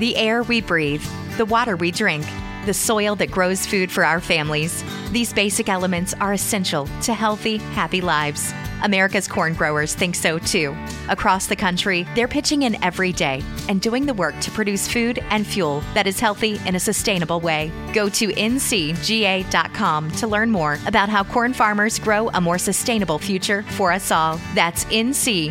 [0.00, 1.04] The air we breathe,
[1.36, 2.24] the water we drink,
[2.64, 4.82] the soil that grows food for our families.
[5.10, 8.54] These basic elements are essential to healthy, happy lives.
[8.82, 10.74] America's corn growers think so too.
[11.10, 15.18] Across the country, they're pitching in every day and doing the work to produce food
[15.28, 17.70] and fuel that is healthy in a sustainable way.
[17.92, 23.64] Go to ncga.com to learn more about how corn farmers grow a more sustainable future
[23.64, 24.40] for us all.
[24.54, 25.50] That's ncga.com.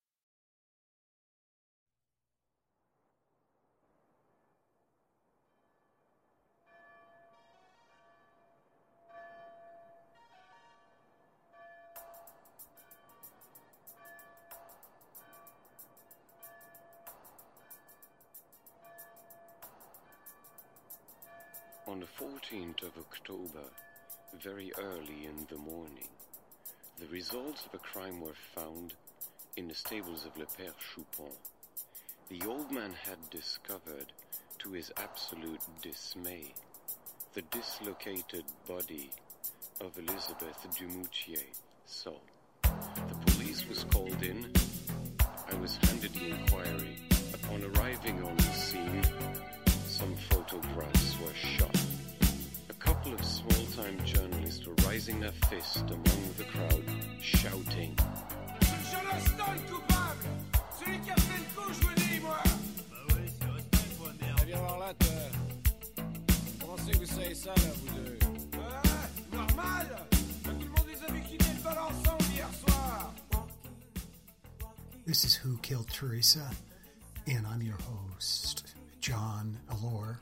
[22.51, 23.65] 14th of October,
[24.41, 26.07] very early in the morning,
[26.99, 28.93] the results of a crime were found
[29.57, 31.31] in the stables of Le Père Choupon.
[32.29, 34.11] The old man had discovered,
[34.59, 36.53] to his absolute dismay,
[37.33, 39.09] the dislocated body
[39.79, 41.45] of Elizabeth Dumoutier.
[41.85, 42.15] So,
[42.63, 44.51] the police was called in.
[45.49, 46.97] I was handed the inquiry.
[47.33, 49.03] Upon arriving on the scene,
[49.87, 51.00] some photographs
[53.91, 56.83] small-time journalists were raising their fist among the crowd,
[57.21, 57.95] shouting.
[75.05, 76.49] This is Who Killed Theresa,
[77.27, 80.19] and I'm your host, John Allore.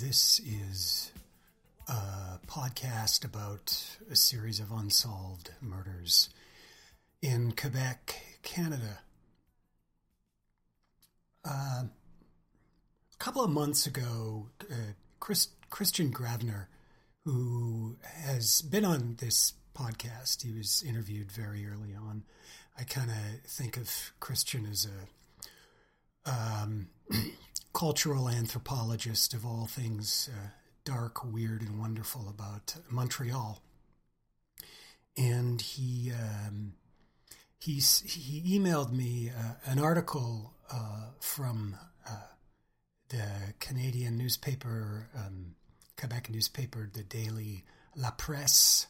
[0.00, 1.10] This is
[1.88, 6.28] a podcast about a series of unsolved murders
[7.20, 8.14] in Quebec,
[8.44, 9.00] Canada.
[11.44, 16.66] Uh, a couple of months ago, uh, Chris, Kristian Gravenor,
[17.24, 22.22] who has been on this podcast, he was interviewed very early on.
[22.78, 26.88] I kind of think of Kristian as a um,
[27.78, 30.48] cultural anthropologist of all things uh,
[30.84, 33.62] dark, weird, and wonderful about Montreal.
[35.16, 36.72] And he um,
[37.60, 42.14] he's, he emailed me uh, an article uh, from uh,
[43.10, 45.54] the Canadian newspaper, um,
[45.96, 48.88] Quebec newspaper, the Daily La Presse,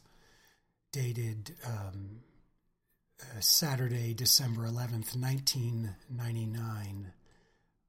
[0.93, 2.21] dated um,
[3.21, 7.13] uh, Saturday, December 11th, 1999.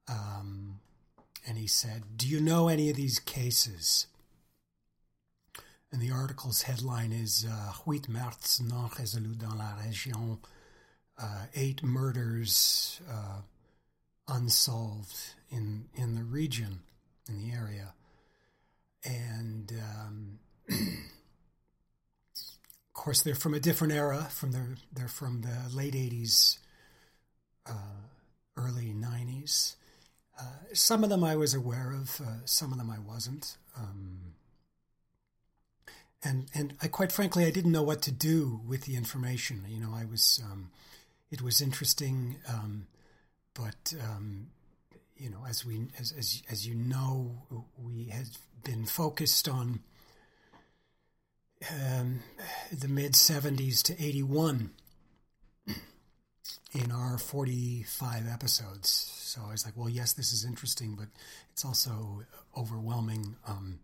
[0.09, 0.81] Um,
[1.49, 4.05] and he said, Do you know any of these cases?
[5.91, 10.37] And the article's headline is uh, Huit meurtres non résolus dans la région.
[11.17, 13.41] Uh, eight murders uh,
[14.27, 15.17] unsolved
[15.49, 16.81] in, in the region,
[17.27, 17.93] in the area.
[19.03, 20.39] And um,
[20.69, 20.77] of
[22.93, 24.27] course, they're from a different era.
[24.29, 26.59] From the, they're from the late 80s,
[27.65, 27.73] uh,
[28.55, 29.77] early 90s.
[30.39, 33.57] Uh, some of them I was aware of, uh, some of them I wasn't.
[33.77, 34.19] Um,
[36.23, 39.63] and and I quite frankly I didn't know what to do with the information.
[39.67, 40.69] You know, I was um,
[41.31, 42.87] it was interesting, um,
[43.53, 44.47] but um,
[45.17, 47.43] you know, as we as, as as you know,
[47.77, 48.27] we had
[48.63, 49.79] been focused on
[51.71, 52.19] um,
[52.71, 54.71] the mid '70s to '81
[56.73, 58.89] in our 45 episodes.
[58.89, 61.07] So I was like, well, yes, this is interesting, but
[61.51, 62.23] it's also
[62.57, 63.35] overwhelming.
[63.47, 63.79] Um,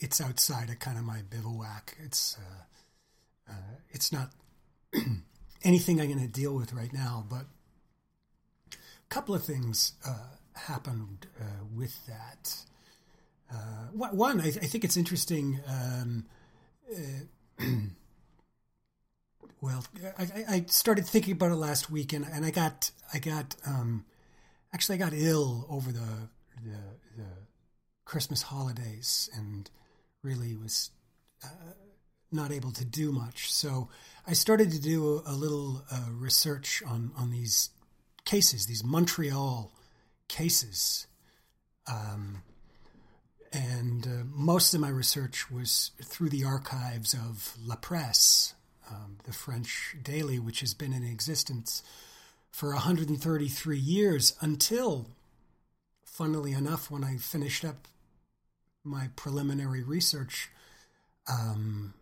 [0.00, 1.96] it's outside of kind of my bivouac.
[2.02, 4.30] It's uh, uh, it's not
[5.64, 7.46] anything I'm going to deal with right now, but
[8.72, 8.76] a
[9.08, 10.16] couple of things uh,
[10.54, 12.56] happened uh, with that.
[13.52, 15.60] Uh, one, I, I, think it's interesting.
[15.68, 16.24] Um,
[16.92, 17.64] uh,
[19.64, 19.82] well,
[20.18, 24.04] I, I, started thinking about it last week, and, and I got I got um,
[24.74, 26.28] actually I got ill over the,
[26.62, 26.76] the,
[27.16, 27.28] the
[28.04, 29.70] Christmas holidays, and
[30.22, 30.90] really was
[31.42, 31.48] uh,
[32.30, 33.50] not able to do much.
[33.50, 33.88] So
[34.26, 37.70] I started to do a, a little uh, research on on these
[38.26, 39.72] cases, these Montreal
[40.28, 41.06] cases.
[41.86, 42.42] Um,
[43.50, 48.52] and uh, most of my research was through the archives of La Presse,
[48.90, 51.82] um, the French daily, which has been in existence
[52.50, 55.06] for 133 years until,
[56.04, 57.88] funnily enough, when I finished up
[58.84, 60.50] my preliminary research
[61.28, 61.94] um,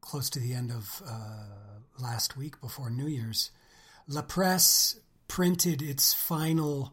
[0.00, 1.44] close to the end of uh,
[1.98, 3.50] last week before New Year's,
[4.06, 6.92] La Presse printed its final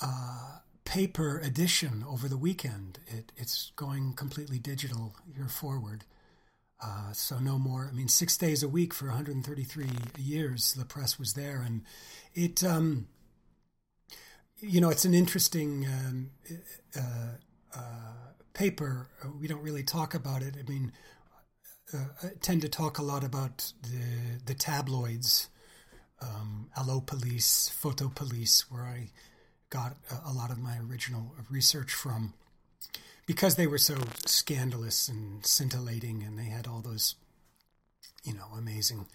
[0.00, 2.98] uh, paper edition over the weekend.
[3.06, 6.04] It, it's going completely digital here forward.
[6.82, 7.88] Uh, so no more.
[7.90, 9.86] I mean, six days a week for 133
[10.18, 11.82] years, the press was there, and
[12.34, 13.06] it, um,
[14.60, 16.30] you know, it's an interesting um,
[16.96, 17.36] uh,
[17.76, 17.80] uh,
[18.54, 19.08] paper.
[19.38, 20.56] We don't really talk about it.
[20.58, 20.92] I mean,
[21.92, 25.48] uh, I tend to talk a lot about the the tabloids,
[26.22, 29.10] um, Allo Police, Photo Police, where I
[29.68, 32.32] got a, a lot of my original research from
[33.30, 33.94] because they were so
[34.26, 37.14] scandalous and scintillating, and they had all those,
[38.24, 39.06] you know, amazing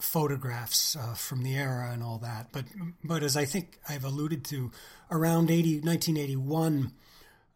[0.00, 2.48] photographs uh, from the era and all that.
[2.50, 2.64] But
[3.04, 4.70] but as I think I've alluded to,
[5.10, 6.92] around 80, 1981,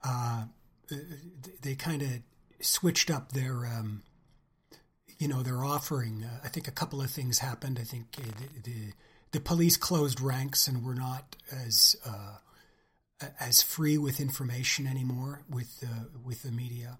[0.04, 0.44] uh,
[1.62, 2.10] they kind of
[2.60, 3.64] switched up their.
[3.64, 4.02] Um,
[5.19, 6.25] you know their offering.
[6.25, 7.78] Uh, I think a couple of things happened.
[7.81, 8.26] I think uh,
[8.62, 8.93] the, the,
[9.32, 12.37] the police closed ranks and were not as uh,
[13.41, 16.99] as free with information anymore with the with the media.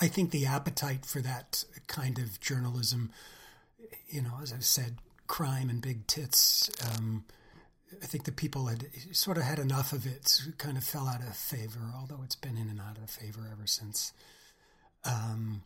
[0.00, 3.10] I think the appetite for that kind of journalism,
[4.08, 4.96] you know, as I've said,
[5.26, 6.70] crime and big tits.
[6.90, 7.24] Um,
[8.02, 11.22] I think the people had sort of had enough of it, kind of fell out
[11.22, 14.12] of favor, although it's been in and out of favor ever since.
[15.04, 15.62] Um,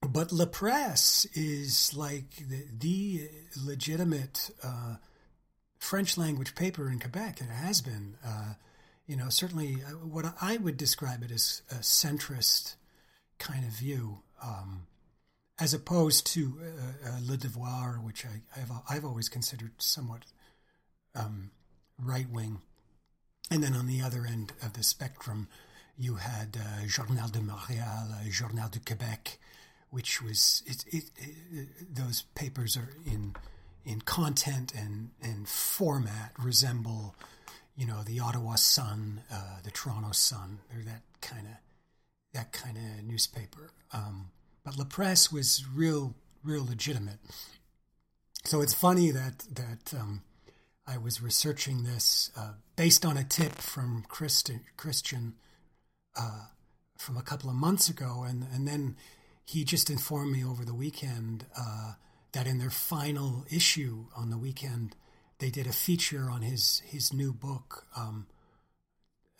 [0.00, 3.28] but La Presse is like the, the
[3.64, 4.96] legitimate uh,
[5.78, 7.40] French language paper in Quebec.
[7.40, 8.54] And it has been, uh,
[9.06, 12.74] you know, certainly uh, what I would describe it as a centrist
[13.38, 14.86] kind of view, um,
[15.58, 20.24] as opposed to uh, uh, Le Devoir, which I, have I've always considered somewhat
[21.14, 21.50] um,
[21.98, 22.60] right wing.
[23.50, 25.48] And then on the other end of the spectrum,
[25.96, 29.38] you had uh, Journal de Montréal, Journal du Québec,
[29.90, 33.34] which was it, it, it, those papers are in
[33.88, 37.16] in content and and format resemble
[37.74, 40.58] you know the Ottawa Sun, uh, the Toronto Sun.
[40.70, 41.54] They're that kind of
[42.34, 43.70] that kind of newspaper.
[43.92, 44.30] Um,
[44.64, 46.14] but La Presse was real
[46.44, 47.18] real legitimate.
[48.44, 50.22] So it's funny that that um,
[50.86, 55.32] I was researching this uh, based on a tip from Kristian, Kristian
[56.14, 56.46] uh,
[56.98, 58.96] from a couple of months ago, and and then
[59.46, 61.92] he just informed me over the weekend uh,
[62.32, 64.94] that in their final issue on the weekend,
[65.38, 67.86] they did a feature on his his new book.
[67.96, 68.26] Um,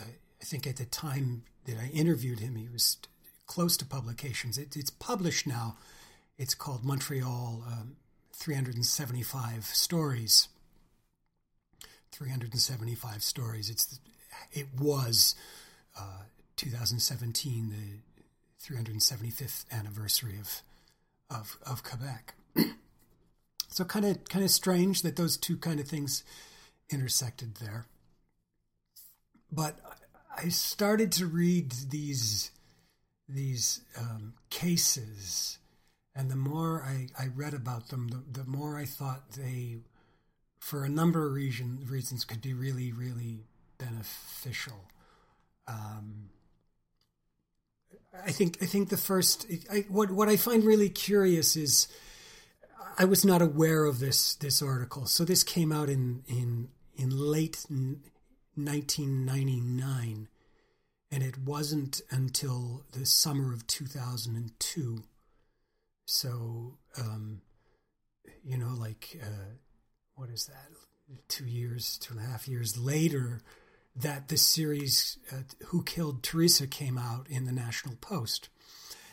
[0.00, 2.96] I think at the time that I interviewed him, he was
[3.46, 4.56] close to publications.
[4.56, 5.76] It, it's published now.
[6.38, 7.96] It's called Montreal um,
[8.32, 10.49] 375 Stories.
[12.12, 13.70] 375 stories.
[13.70, 14.00] It's
[14.52, 15.34] it was
[15.99, 16.23] uh,
[16.56, 20.62] 2017 the 375th anniversary of
[21.31, 22.34] of, of Quebec.
[23.78, 26.25] So kind of kind of strange that those two kind of things
[26.91, 27.86] intersected there.
[29.53, 29.79] But
[30.36, 32.50] I started to read these
[33.29, 35.58] these um, cases,
[36.12, 39.76] and the more I, I read about them, the, the more I thought they,
[40.58, 43.44] for a number of reason, reasons, could be really really
[43.79, 44.86] beneficial.
[45.69, 46.31] Um,
[48.26, 51.86] I think I think the first I, what what I find really curious is
[52.99, 55.06] I was not aware of this this article.
[55.06, 60.29] So this came out in in in late 1999
[61.11, 65.05] and it wasn't until the summer of 2002
[66.06, 67.41] so um,
[68.43, 69.55] you know like uh,
[70.17, 70.73] what is that
[71.29, 73.41] two years two and a half years later
[73.94, 78.49] that the series uh, Who Killed Theresa came out in the National Post.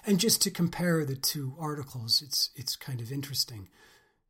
[0.06, 3.70] And just to compare the two articles, it's it's kind of interesting.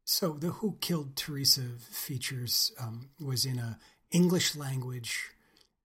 [0.05, 3.79] So the Who Killed Theresa features um, was in a
[4.11, 5.31] English language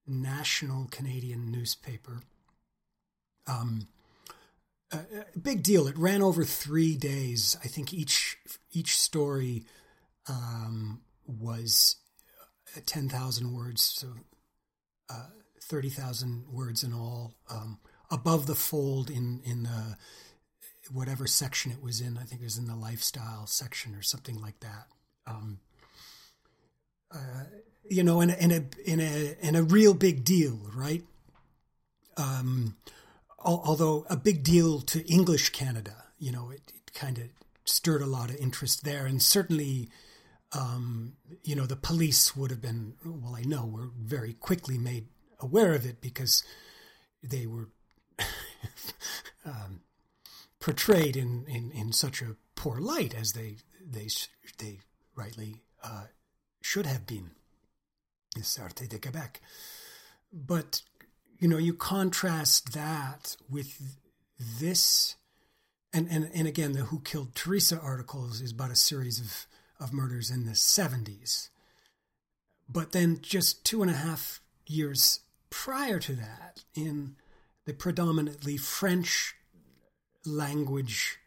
[0.06, 2.22] national Canadian newspaper.
[3.46, 3.88] Um,
[5.40, 5.86] big deal.
[5.86, 7.56] It ran over three days.
[7.64, 8.38] I think each
[8.72, 9.64] each story
[10.28, 11.96] um, was
[12.76, 13.82] uh, ten thousand words.
[13.82, 14.08] So
[15.08, 15.26] uh,
[15.70, 17.78] 30,000 words in all, um,
[18.10, 19.96] above the fold in, in the,
[20.92, 22.18] whatever section it was in.
[22.18, 24.86] I think it was in the lifestyle section or something like that.
[25.26, 25.60] Um,
[27.12, 27.44] uh,
[27.88, 31.02] you know, in a, in a in a in a real big deal, right?
[32.16, 32.76] Um,
[33.38, 37.24] although a big deal to English Canada, you know, it, it kind of
[37.64, 39.88] stirred a lot of interest there, and certainly,
[40.52, 42.94] um, you know, the police would have been.
[43.04, 45.06] Well, I know were very quickly made
[45.40, 46.44] aware of it because
[47.22, 47.70] they were
[49.44, 49.80] um,
[50.58, 54.08] portrayed in, in, in such a poor light as they they
[54.58, 54.78] they
[55.16, 56.04] rightly uh,
[56.60, 57.30] should have been.
[58.36, 59.40] in Sûreté du Québec,
[60.32, 60.82] but
[61.38, 63.96] you know you contrast that with
[64.38, 65.16] this,
[65.92, 69.46] and and and again the Who Killed Theresa articles is about a series of
[69.80, 71.50] of murders in the seventies,
[72.68, 77.16] but then just two and a half years prior to that in
[77.70, 79.36] the predominantly French
[80.26, 81.20] language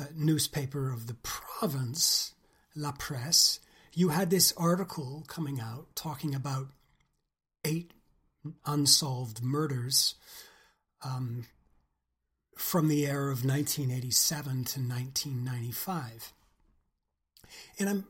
[0.00, 2.32] uh, newspaper of the province,
[2.74, 3.60] La Presse,
[3.92, 6.68] you had this article coming out talking about
[7.66, 7.92] eight
[8.64, 10.14] unsolved murders
[11.04, 11.44] um,
[12.56, 16.32] from the era of 1987 to 1995.
[17.78, 18.06] And I'm,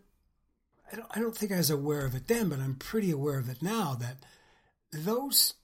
[0.92, 3.40] I don't, I don't think I was aware of it then, but I'm pretty aware
[3.40, 4.18] of it now that
[4.92, 5.54] those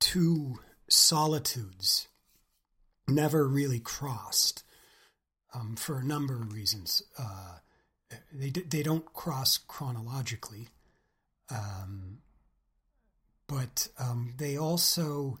[0.00, 2.08] two solitudes
[3.08, 4.64] never really crossed
[5.54, 7.02] um, for a number of reasons.
[7.18, 7.58] Uh,
[8.32, 10.68] they they don't cross chronologically,
[11.50, 12.18] um,
[13.48, 15.38] but um, they also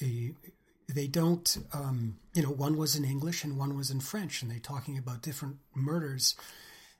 [0.00, 1.58] they don't.
[1.72, 4.98] Um, you know, one was in English and one was in French, and they're talking
[4.98, 6.34] about different murders,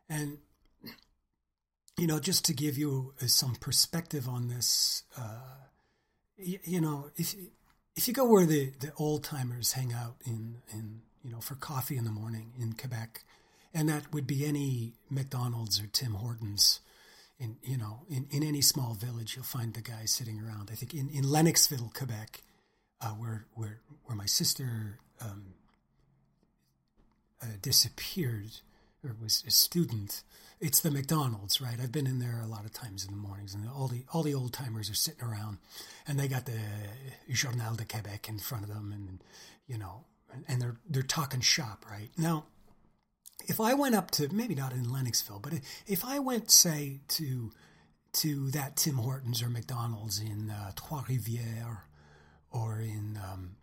[0.09, 0.39] and
[1.97, 5.69] you know, just to give you some perspective on this, uh,
[6.43, 7.35] you, you, know, if
[7.97, 11.55] if you go where the, the old timers hang out in in you know for
[11.55, 13.25] coffee in the morning in Quebec,
[13.75, 16.81] and that would be any McDonald's or Tim Hortons.
[17.39, 20.69] In you know, in, in any small village, you'll find the guys sitting around.
[20.71, 22.43] I think in, in Lennoxville, Quebec,
[23.01, 25.55] uh, where where where my sister um,
[27.43, 28.51] uh, disappeared
[29.05, 30.23] or was a student,
[30.61, 31.79] it's the McDonald's, right?
[31.81, 34.23] I've been in there a lot of times in the mornings, and all the all
[34.23, 35.59] the old timers are sitting around,
[36.07, 36.61] and they got the
[37.31, 39.23] Journal de Québec in front of them, and
[39.67, 40.05] you know,
[40.49, 42.11] and they're they're talking shop, right?
[42.19, 42.45] Now,
[43.47, 45.55] if I went up to maybe not in Lennoxville, but
[45.87, 47.51] if I went, say, to
[48.13, 51.79] to that Tim Hortons or McDonald's in uh, Trois Rivières
[52.51, 53.57] or in um,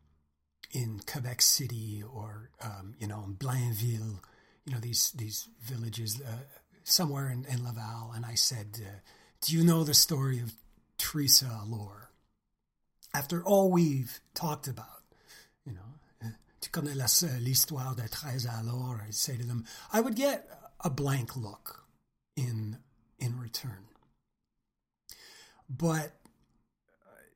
[0.72, 4.20] in Quebec City or um, you know in Blainville,
[4.68, 6.22] you know these these villages.
[6.22, 6.44] Uh,
[6.84, 9.00] somewhere in, in Laval, and I said, uh,
[9.42, 10.54] "Do you know the story of
[10.98, 12.12] Theresa Allore?"
[13.14, 15.04] After all we've talked about,
[15.66, 16.32] you know,
[16.62, 16.96] tu connais
[17.42, 19.04] l'histoire de Theresa Allore?
[19.08, 20.50] I say to them, I would get
[20.82, 21.86] a blank look
[22.36, 22.78] in
[23.20, 23.86] in return.
[25.70, 26.12] But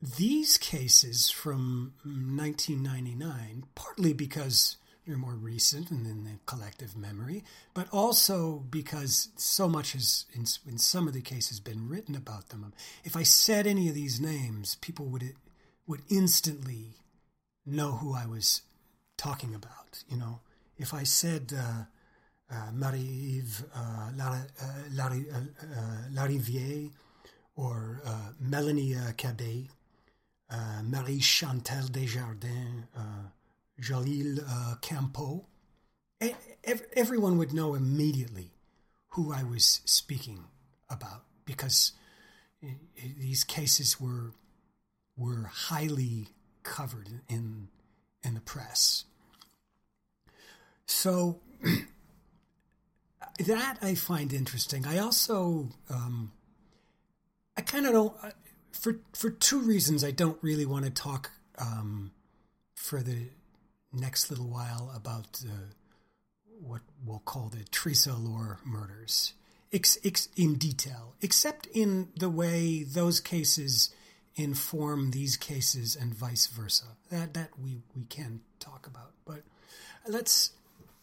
[0.02, 4.78] these cases from 1999, partly because
[5.18, 10.77] more recent and in the collective memory, but also because so much has, in, in
[10.77, 12.74] some of the cases, been written about them.
[13.03, 15.36] If I said any of these names, people would
[15.88, 16.96] would instantly
[17.65, 18.62] know who I was
[19.18, 20.03] talking about.
[20.10, 20.39] You know,
[20.77, 21.84] if I said uh,
[22.50, 24.12] uh, Marie-Ève uh,
[26.13, 26.89] Larivière uh, uh,
[27.56, 29.68] or uh, Melanie uh, Cabay,
[30.84, 32.86] Marie Chantal Desjardins,
[33.82, 35.46] Joleil uh, Campeau,
[36.94, 38.52] everyone would know immediately
[39.10, 40.46] who I was speaking
[40.90, 41.94] about because
[43.18, 44.32] these cases were
[45.18, 46.28] were highly
[46.64, 47.70] covered in
[48.24, 49.06] in the press.
[50.86, 51.40] So
[53.40, 54.86] that I find interesting.
[54.86, 56.32] I also um,
[57.58, 58.14] I kind of don't
[58.72, 60.04] for for two reasons.
[60.04, 62.12] I don't really want to talk um,
[62.76, 63.30] for the
[63.94, 65.74] next little while about uh,
[66.62, 69.34] what we'll call the Theresa Allore murders
[69.74, 73.90] ex- ex- in detail, except in the way those cases
[74.36, 76.86] inform these cases and vice versa.
[77.10, 79.44] That that we we can talk about, but
[80.08, 80.52] let's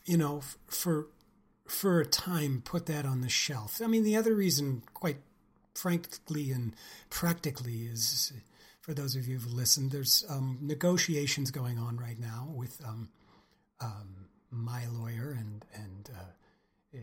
[0.04, 1.09] you know f- for
[1.66, 3.80] for a time put that on the shelf.
[3.83, 5.18] I mean, the other reason, quite
[5.75, 6.75] frankly and
[7.11, 8.33] practically, is
[8.88, 13.11] for those of you who've listened, there's um, negotiations going on right now with um,
[13.83, 16.99] um, my lawyer and and uh,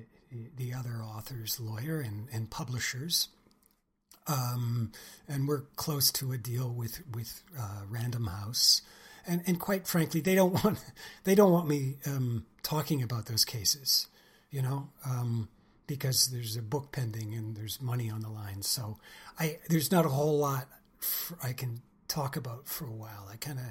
[0.57, 3.27] the other author's lawyer and, and publishers.
[4.25, 4.93] Um,
[5.27, 8.81] and we're close to a deal with with uh, Random House,
[9.27, 10.83] and and quite frankly, they don't want
[11.23, 14.07] they don't want me um, talking about those cases,
[14.49, 15.49] you know, um,
[15.85, 18.63] because there's a book pending and there's money on the line.
[18.63, 18.97] So
[19.39, 20.65] I there's not a whole lot
[21.43, 23.27] I can talk about for a while.
[23.31, 23.65] I kind of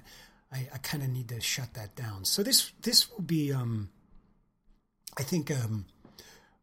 [0.52, 2.24] I, I kind of need to shut that down.
[2.24, 3.90] So this this will be um,
[5.18, 5.86] I think um,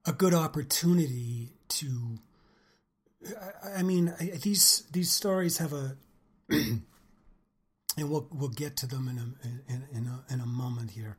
[0.06, 2.20] a good opportunity to.
[3.66, 5.98] I, I mean, I, these these stories have a,
[6.50, 6.84] and
[7.98, 11.18] we'll we'll get to them in a in, in a in a moment here,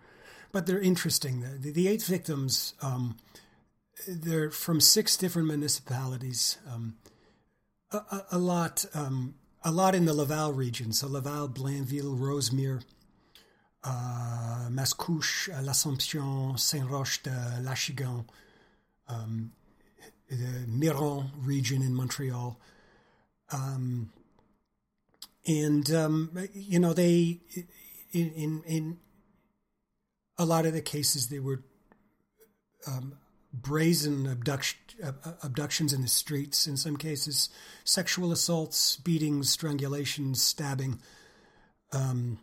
[0.51, 1.45] but they're interesting.
[1.61, 3.17] The, the eight victims, um,
[4.09, 6.59] they're from six different municipalities.
[6.71, 6.97] Um,
[7.93, 12.81] a, a, lot um, a lot in the Laval region, so Laval, Blainville, Rosemere,
[13.85, 18.25] uh, Mascouche, L'Assomption, Saint-Roch de l'Achigan,
[19.09, 19.53] um,
[20.29, 22.59] the Miron region in Montreal.
[23.53, 24.11] Um,
[25.47, 27.41] and, um, you know, they,
[28.13, 28.99] in, in, in,
[30.39, 31.63] a lot of the cases, they were
[32.87, 33.19] um,
[33.53, 34.79] brazen abduction,
[35.43, 37.49] abductions in the streets, in some cases,
[37.85, 41.01] sexual assaults, beatings, strangulations, stabbing.
[41.93, 42.39] Um,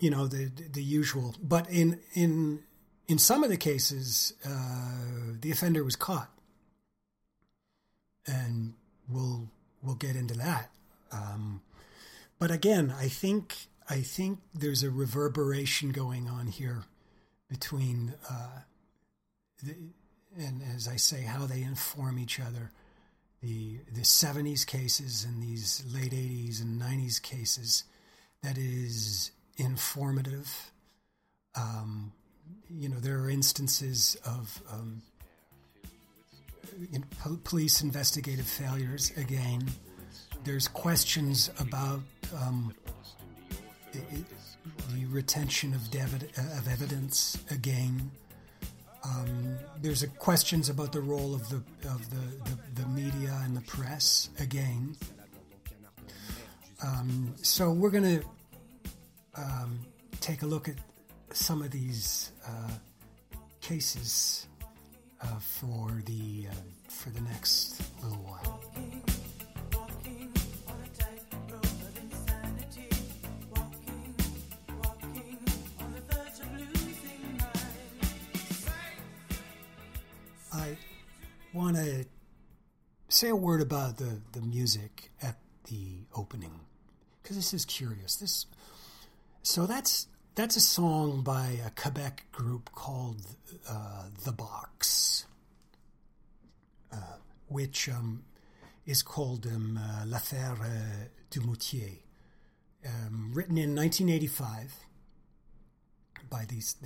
[0.00, 1.34] you know the the usual.
[1.42, 2.60] But in in
[3.06, 6.30] in some of the cases, uh, the offender was caught,
[8.26, 8.74] and
[9.08, 9.48] we'll
[9.82, 10.70] we'll get into that.
[11.10, 11.62] Um,
[12.38, 13.56] but again, I think
[13.88, 16.84] I think there's a reverberation going on here
[17.48, 18.60] between uh,
[19.62, 19.74] the,
[20.38, 22.70] and as I say, how they inform each other.
[23.42, 27.84] The the 70s cases and these late 80s and 90s cases
[28.42, 30.72] that is informative.
[31.54, 32.12] Um,
[32.70, 35.02] you know, there are instances of um,
[37.44, 39.66] police investigative failures again.
[40.44, 42.00] There's questions about
[42.42, 42.74] um,
[43.92, 48.10] the retention of, of evidence again.
[49.08, 51.56] Um, there's questions about the role of the
[51.88, 54.96] of the, the, the media and the press again.
[56.82, 58.24] Um, so we're going to
[59.34, 59.80] um,
[60.20, 60.76] take a look at
[61.32, 62.70] some of these uh,
[63.60, 64.46] cases
[65.20, 66.54] uh, for the uh,
[66.88, 68.57] for the next little while.
[81.52, 82.04] Want to
[83.08, 86.60] say a word about the, the music at the opening
[87.22, 88.16] because this is curious.
[88.16, 88.46] This
[89.42, 93.26] so that's that's a song by a Quebec group called
[93.68, 95.26] uh, The Box,
[96.92, 97.16] uh,
[97.48, 98.22] which um,
[98.86, 101.98] is called um, uh, L'Affaire uh, Dumoutier,
[102.86, 104.74] um, written in 1985
[106.30, 106.76] by these,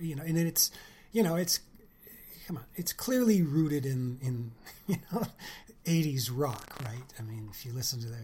[0.00, 0.70] you know, and it's,
[1.12, 1.60] you know, it's,
[2.46, 4.52] come on, it's clearly rooted in, in,
[4.86, 5.22] you know,
[5.84, 7.12] 80s rock, right?
[7.18, 8.18] I mean, if you listen to the,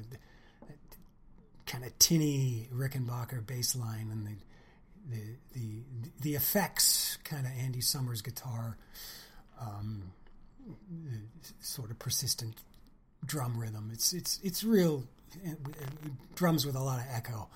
[1.66, 4.36] kind of tinny Rickenbacker bass line and the
[5.10, 5.20] the
[5.54, 5.82] the
[6.20, 8.76] the effects, kind of Andy Summers guitar,
[9.60, 10.12] um,
[11.60, 12.54] sort of persistent
[13.24, 13.90] drum rhythm.
[13.92, 15.04] It's it's it's real
[16.34, 17.48] drums with a lot of echo.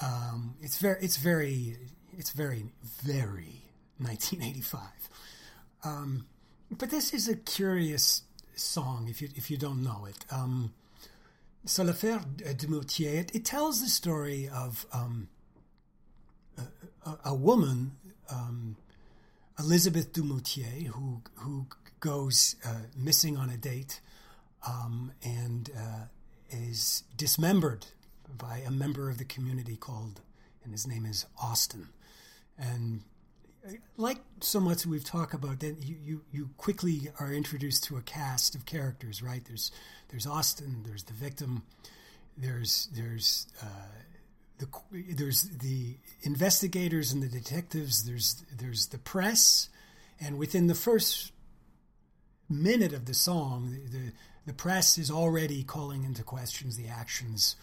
[0.00, 1.76] Um, it's very it's very
[2.16, 2.64] it's very
[3.02, 3.62] very
[3.98, 4.80] 1985.
[5.84, 6.26] Um,
[6.70, 8.22] but this is a curious
[8.54, 10.24] song if you if you don't know it.
[10.30, 10.72] Um,
[11.64, 12.20] so l'affaire
[12.68, 15.28] Moutier, it, it, tells the story of um,
[17.06, 17.92] a, a, woman,
[18.28, 18.76] um,
[19.58, 21.66] Elizabeth Dumoutier, who who
[22.00, 24.00] goes uh, missing on a date
[24.66, 26.06] um, and uh,
[26.50, 27.86] is dismembered
[28.36, 30.20] by a member of the community called,
[30.64, 31.88] and his name is Austin,
[32.58, 33.02] and
[33.96, 38.02] like so much we've talked about, then you, you, you quickly are introduced to a
[38.02, 39.44] cast of characters, right?
[39.44, 39.70] There's
[40.08, 41.62] there's Austin, there's the victim,
[42.36, 43.66] there's there's uh,
[44.58, 44.68] the
[45.14, 49.68] there's the investigators and the detectives, there's there's the press,
[50.20, 51.32] and within the first
[52.48, 54.12] minute of the song, the, the,
[54.46, 57.56] the press is already calling into questions the actions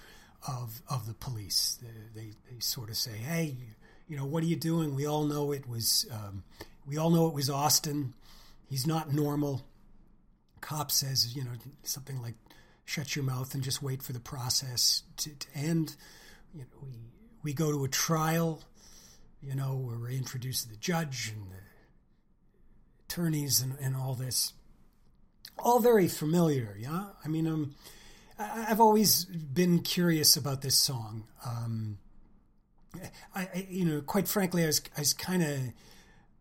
[0.48, 1.78] of of the police.
[1.82, 3.58] They, they, they sort of say, "Hey,
[4.10, 4.96] you know, what are you doing?
[4.96, 6.44] We all know it was, um,
[6.86, 8.16] we all know it was Austin.
[8.68, 9.62] He's not normal.
[10.62, 11.52] Cop says, you know,
[11.84, 12.34] something like,
[12.86, 15.96] shut your mouth and just wait for the process to, to end.
[16.56, 16.98] You know, we,
[17.44, 18.64] we go to a trial,
[19.44, 21.62] you know, where we're introduced to the judge and the
[23.06, 24.54] attorneys and, and all this.
[25.60, 27.06] All very familiar, yeah?
[27.24, 27.76] I mean, um,
[28.40, 31.26] I, I've always been curious about this song.
[31.46, 32.00] Um,
[33.36, 35.60] I, I, you know, quite frankly, I was, I was kind of,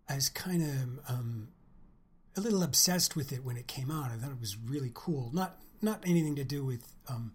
[0.08, 1.48] I was kind of um,
[2.36, 4.10] a little obsessed with it when it came out.
[4.10, 5.30] I thought it was really cool.
[5.32, 7.32] Not, not anything to do with um,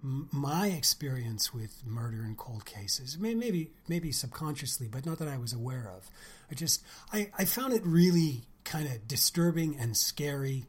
[0.00, 3.18] my experience with murder and cold cases.
[3.18, 6.08] Maybe, maybe subconsciously, but not that I was aware of.
[6.50, 6.82] I just,
[7.12, 10.66] I, I found it really kind of disturbing and scary.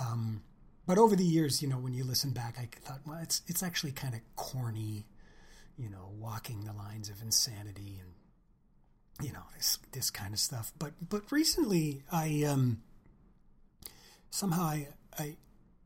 [0.00, 0.42] Um,
[0.86, 3.62] but over the years, you know, when you listen back, I thought, well, it's it's
[3.62, 5.06] actually kind of corny,
[5.80, 10.72] you know, walking the lines of insanity and you know this this kind of stuff.
[10.78, 12.82] But but recently, I um,
[14.30, 14.88] somehow I
[15.18, 15.36] I,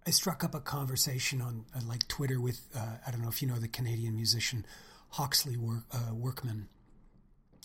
[0.06, 3.40] I struck up a conversation on uh, like Twitter with uh, I don't know if
[3.40, 4.66] you know the Canadian musician
[5.10, 6.68] Hawksley Work, uh, Workman.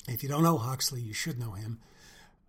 [0.08, 1.80] If you don't know Hawksley, you should know him.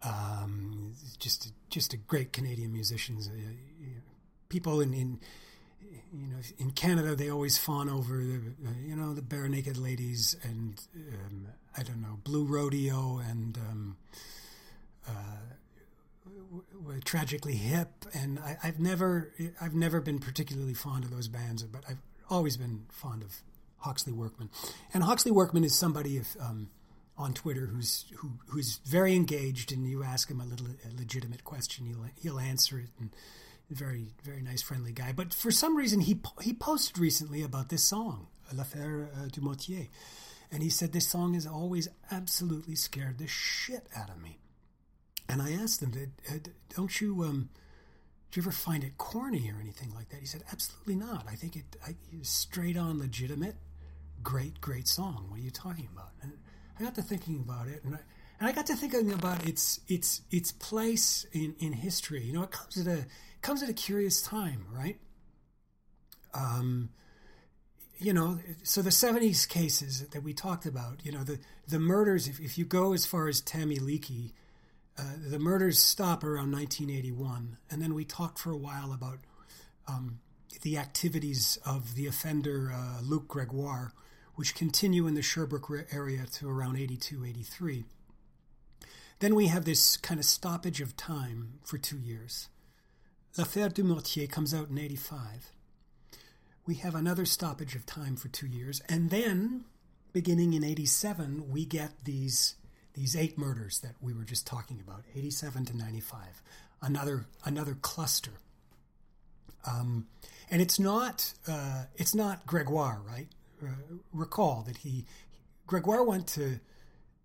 [0.03, 3.19] Um, just just a great Canadian musician.
[3.19, 4.01] Uh,
[4.49, 5.21] people in, in
[6.13, 8.41] you know in Canada they always fawn over the
[8.85, 11.47] you know the Barenaked Ladies and um,
[11.77, 13.97] I don't know Blue Rodeo and um,
[15.09, 15.13] uh,
[17.05, 17.89] Tragically Hip.
[18.13, 22.57] And I, have never I've never been particularly fond of those bands but I've always
[22.57, 23.43] been fond of
[23.79, 24.51] Hawksley Workman.
[24.93, 26.71] And Hawksley Workman is somebody if um,
[27.17, 31.45] on Twitter who's who, who's very engaged and you ask him a little a legitimate
[31.45, 32.91] question he'll he'll answer it.
[32.99, 33.11] And
[33.71, 35.13] very very nice friendly guy.
[35.13, 39.89] But for some reason he he posted recently about this song l'affaire uh, Dumoutier
[40.51, 44.39] and he said this song has always absolutely scared the shit out of me.
[45.29, 45.93] And I asked him
[46.75, 47.51] don't you um
[48.31, 50.21] do you ever find it corny or anything like that?
[50.21, 51.27] He said absolutely not.
[51.29, 53.57] I think it I, straight on legitimate
[54.23, 55.27] great great song.
[55.29, 56.11] What are you talking about?
[56.23, 56.33] And
[56.79, 58.01] I got to thinking about it and I
[58.41, 62.23] and I got to thinking about its its its place in, in history.
[62.23, 63.07] You know, it comes at a
[63.43, 64.99] comes at a curious time, right?
[66.35, 66.91] Um,
[67.99, 72.29] you know, so the 70s cases that we talked about, you know, the, the murders,
[72.29, 74.33] if, if you go as far as Tammy Leakey,
[74.99, 77.59] uh, the murders stop around 1981.
[77.71, 79.19] And then we talked for a while about
[79.87, 80.21] um,
[80.63, 83.93] the activities of the offender, uh, Luc Gregoire,
[84.35, 87.85] which continue in the Sherbrooke area to around 82, 83.
[89.19, 92.49] Then we have this kind of stoppage of time for two years.
[93.37, 95.53] L'Affaire Dumoutier comes out in 85.
[96.67, 98.83] We have another stoppage of time for two years.
[98.89, 99.65] And then,
[100.13, 102.57] beginning in 87, we get these,
[102.95, 106.43] these eight murders that we were just talking about 87 to 95.
[106.83, 108.33] Another, another cluster.
[109.67, 110.07] Um,
[110.51, 113.29] and it's not, uh, it's not Gregoire, right?
[113.63, 113.69] Uh,
[114.13, 115.05] recall that he,
[115.67, 116.61] Gregoire went to,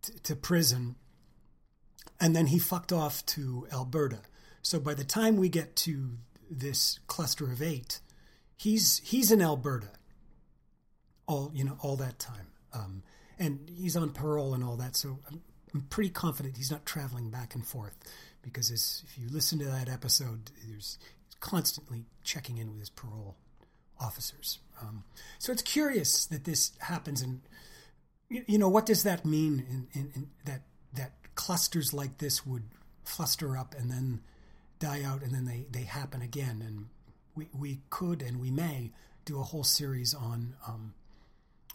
[0.04, 0.96] to, to prison
[2.20, 4.20] and then he fucked off to Alberta
[4.65, 6.17] so by the time we get to
[6.49, 7.99] this cluster of eight,
[8.58, 9.89] he's he's in Alberta.
[11.28, 13.04] All you know, all that time, um,
[13.38, 14.95] and he's on parole and all that.
[14.95, 17.95] So I'm, I'm pretty confident he's not traveling back and forth
[18.41, 20.97] because as, if you listen to that episode, there's
[21.39, 23.36] constantly checking in with his parole
[23.99, 24.58] officers.
[24.82, 25.04] Um,
[25.38, 27.41] so it's curious that this happens, and
[28.30, 29.63] you know what does that mean?
[29.69, 32.63] In, in, in that that clusters like this would
[33.04, 34.21] fluster up and then
[34.80, 36.64] die out and then they, they happen again.
[36.66, 36.88] And
[37.36, 38.92] we, we could and we may
[39.26, 40.94] do a whole series on um,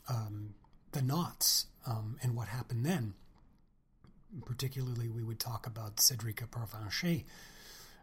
[0.09, 0.55] um,
[0.93, 3.15] the knots um, and what happened then.
[4.47, 7.25] Particularly, we would talk about Cedrika Provencher,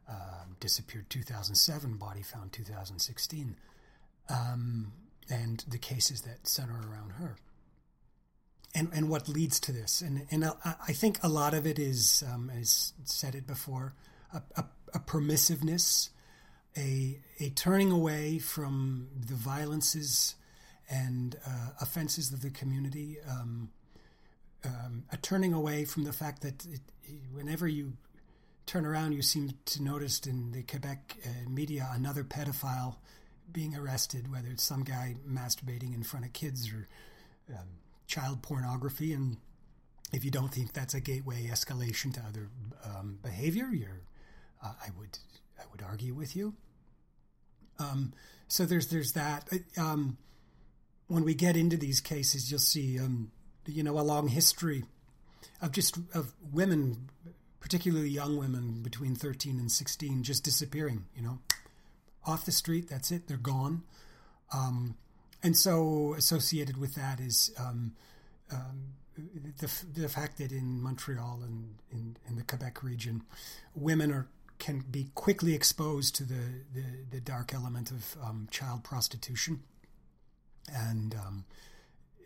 [0.10, 3.56] uh, disappeared 2007, body found 2016,
[4.30, 4.92] um,
[5.30, 7.38] and the cases that center around her.
[8.76, 10.02] And, and what leads to this.
[10.02, 13.94] And, and I, I think a lot of it is, um, as said it before,
[14.34, 16.10] a, a, a permissiveness,
[16.78, 20.36] a, a turning away from the violences
[20.90, 23.70] and uh, offenses of the community, um,
[24.64, 26.82] um, a turning away from the fact that it,
[27.34, 27.94] whenever you
[28.66, 32.96] turn around, you seem to notice in the Quebec uh, media another pedophile
[33.52, 36.88] being arrested, whether it's some guy masturbating in front of kids or
[37.54, 37.68] um,
[38.08, 39.14] child pornography.
[39.14, 39.38] And
[40.12, 42.50] if you don't think that's a gateway escalation to other
[42.84, 44.02] um, behavior, you're
[44.64, 45.20] uh, I would
[45.60, 46.54] I would argue with you.
[47.80, 48.14] Um,
[48.48, 49.50] so there's there's that.
[49.78, 50.18] Um,
[51.08, 53.32] when we get into these cases, you'll see um,
[53.66, 54.86] you know a long history
[55.62, 57.10] of just of women,
[57.60, 61.06] particularly young women between 13 and 16, just disappearing.
[61.16, 61.40] You know,
[62.26, 62.90] off the street.
[62.90, 63.28] That's it.
[63.28, 63.84] They're gone.
[64.54, 64.96] Um,
[65.44, 67.94] and so associated with that is um,
[68.52, 68.94] um,
[69.60, 73.24] the, the fact that in Montreal and in, in the Quebec region,
[73.76, 74.28] women are
[74.60, 79.62] can be quickly exposed to the, the, the dark element of um, child prostitution.
[80.74, 81.46] And um,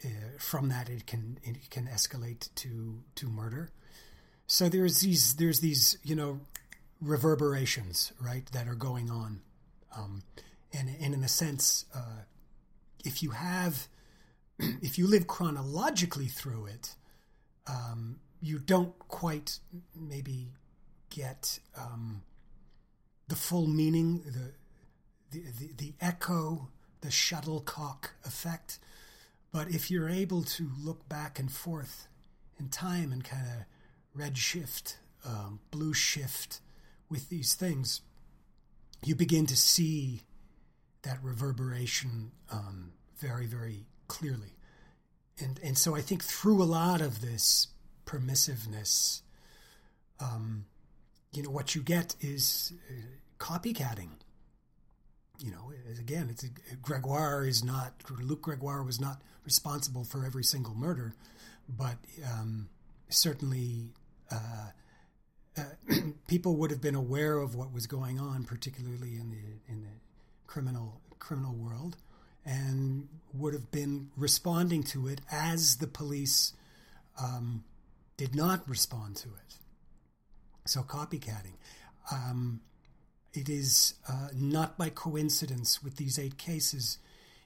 [0.03, 0.07] uh,
[0.39, 3.71] from that it can it can escalate to to murder.
[4.47, 6.39] So there's these there's these you know
[6.99, 9.41] reverberations right that are going on,
[9.95, 10.23] um,
[10.73, 12.23] and and in a sense, uh,
[13.05, 13.87] if you have
[14.59, 16.95] if you live chronologically through it,
[17.67, 19.59] um, you don't quite
[19.95, 20.47] maybe
[21.11, 22.23] get um,
[23.27, 26.69] the full meaning, the, the, the, the echo,
[27.01, 28.79] the shuttlecock effect.
[29.51, 32.07] But if you're able to look back and forth
[32.59, 33.65] in time and kind of
[34.19, 36.61] red shift, um, blue shift
[37.09, 38.01] with these things,
[39.03, 40.21] you begin to see
[41.03, 44.55] that reverberation um, very, very clearly.
[45.39, 47.67] And, and so I think through a lot of this
[48.05, 49.21] permissiveness,
[50.19, 50.65] um,
[51.31, 52.93] you know, what you get is uh,
[53.39, 54.09] copycatting.
[55.39, 56.45] You know, again, it's
[56.81, 61.15] Gregoire is not Luc Gregoire was not responsible for every single murder,
[61.67, 61.97] but
[62.31, 62.69] um,
[63.09, 63.89] certainly
[64.31, 64.67] uh,
[65.57, 65.63] uh,
[66.27, 69.89] people would have been aware of what was going on, particularly in the in the
[70.45, 71.97] criminal criminal world,
[72.45, 76.53] and would have been responding to it as the police
[77.19, 77.63] um,
[78.17, 79.60] did not respond to it.
[80.71, 81.55] So copycatting.
[82.13, 82.61] Um,
[83.33, 86.97] it is uh, not by coincidence with these eight cases.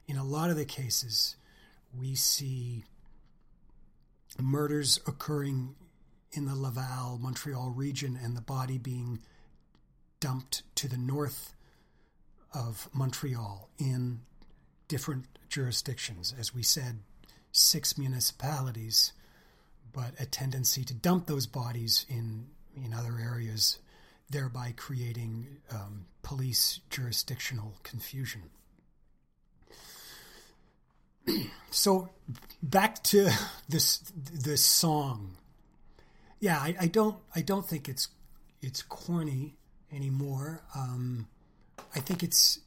[0.08, 1.36] In a lot of the cases,
[2.00, 2.84] we see
[4.40, 5.74] murders occurring
[6.34, 9.22] in the Laval, Montreal region, and the body being
[10.20, 11.56] dumped to the north
[12.54, 14.20] of Montreal in
[14.88, 16.32] different jurisdictions.
[16.38, 17.00] As we said,
[17.52, 19.14] six municipalities,
[19.92, 22.50] but a tendency to dump those bodies in
[22.84, 23.80] in other areas,
[24.30, 28.42] thereby creating um, police jurisdictional confusion.
[31.72, 32.10] so
[32.62, 33.30] back to
[33.70, 35.38] this this song.
[36.40, 38.10] Yeah, I, I, don't I don't think it's
[38.62, 39.56] it's corny
[39.92, 40.62] anymore.
[40.76, 41.28] Um,
[41.96, 42.60] I think it's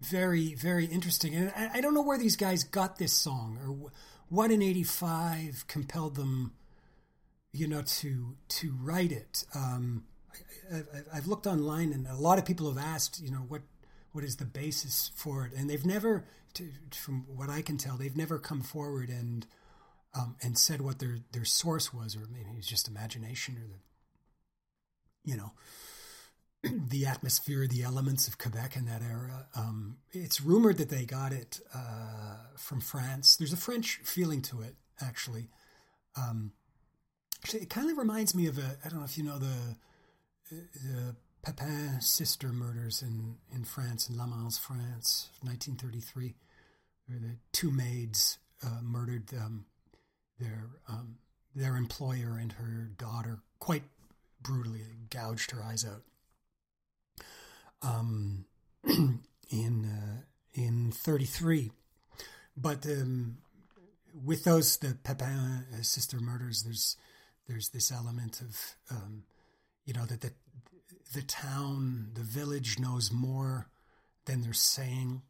[0.00, 3.90] very very interesting, and I, I, don't know where these guys got this song or
[4.28, 6.52] what in '85 compelled them
[7.54, 9.44] you know, to to write it.
[9.54, 10.04] Um,
[10.72, 13.62] I, have looked online, and a lot of people have asked, you know, what
[14.12, 17.96] what is the basis for it, and they've never, to, from what I can tell,
[17.96, 19.46] they've never come forward and
[20.14, 25.30] um, and said what their their source was, or maybe it's just imagination, or the,
[25.30, 25.52] you know,
[26.88, 29.46] the atmosphere, the elements of Quebec in that era.
[29.54, 33.36] Um, it's rumored that they got it uh, from France.
[33.36, 35.50] There's a French feeling to it, actually.
[36.16, 36.52] Um,
[37.44, 38.78] Actually, it kind of reminds me of a.
[38.82, 39.76] I don't know if you know the
[40.50, 46.36] the Papin sister murders in in France in Le Mans, France, 1933,
[47.06, 49.66] where the two maids uh, murdered um,
[50.40, 51.18] their um,
[51.54, 53.82] their employer and her daughter quite
[54.40, 54.80] brutally,
[55.10, 56.00] gouged her eyes out.
[57.82, 58.46] Um,
[58.86, 60.22] in uh,
[60.54, 61.72] in 33,
[62.56, 63.36] but um,
[64.24, 66.96] with those the Papin uh, sister murders, there's
[67.48, 69.24] there's this element of um,
[69.84, 70.32] you know that the
[71.14, 73.68] the town, the village knows more
[74.26, 75.22] than they're saying,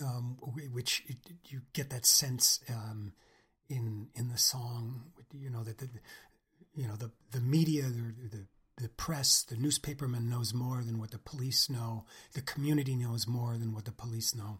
[0.00, 0.38] um,
[0.72, 1.16] which it,
[1.48, 3.12] you get that sense um,
[3.68, 5.12] in in the song.
[5.32, 5.88] You know that the
[6.74, 8.46] you know the the media, the, the
[8.78, 12.04] the press, the newspaperman knows more than what the police know.
[12.34, 14.58] The community knows more than what the police know.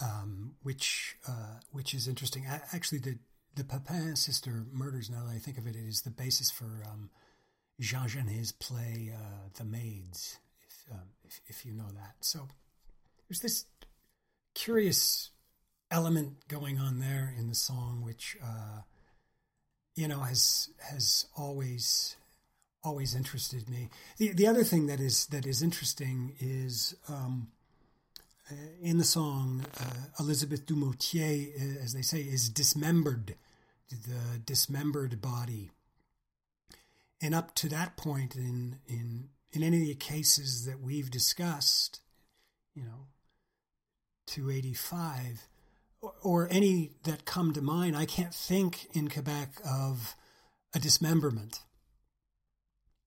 [0.00, 2.46] Um, which uh, which is interesting.
[2.72, 3.18] Actually, the
[3.58, 6.84] the Papin sister murders, now that I think of it, it is the basis for
[6.86, 7.10] um,
[7.80, 12.14] Jean Genet's play uh, The Maids, if, um, if, if you know that.
[12.20, 12.46] So
[13.28, 13.64] there's this
[14.54, 15.30] curious
[15.90, 18.82] element going on there in the song, which uh,
[19.96, 22.16] you know has has always
[22.84, 23.88] always interested me.
[24.18, 27.48] The the other thing that is that is interesting is um,
[28.80, 33.34] in the song uh, Elizabeth Dumoutier, uh, as they say, is dismembered
[33.90, 35.70] the dismembered body.
[37.20, 42.00] And up to that point in in in any of the cases that we've discussed,
[42.74, 43.06] you know,
[44.26, 45.48] 285
[46.00, 50.14] or, or any that come to mind, I can't think in Quebec of
[50.74, 51.60] a dismemberment.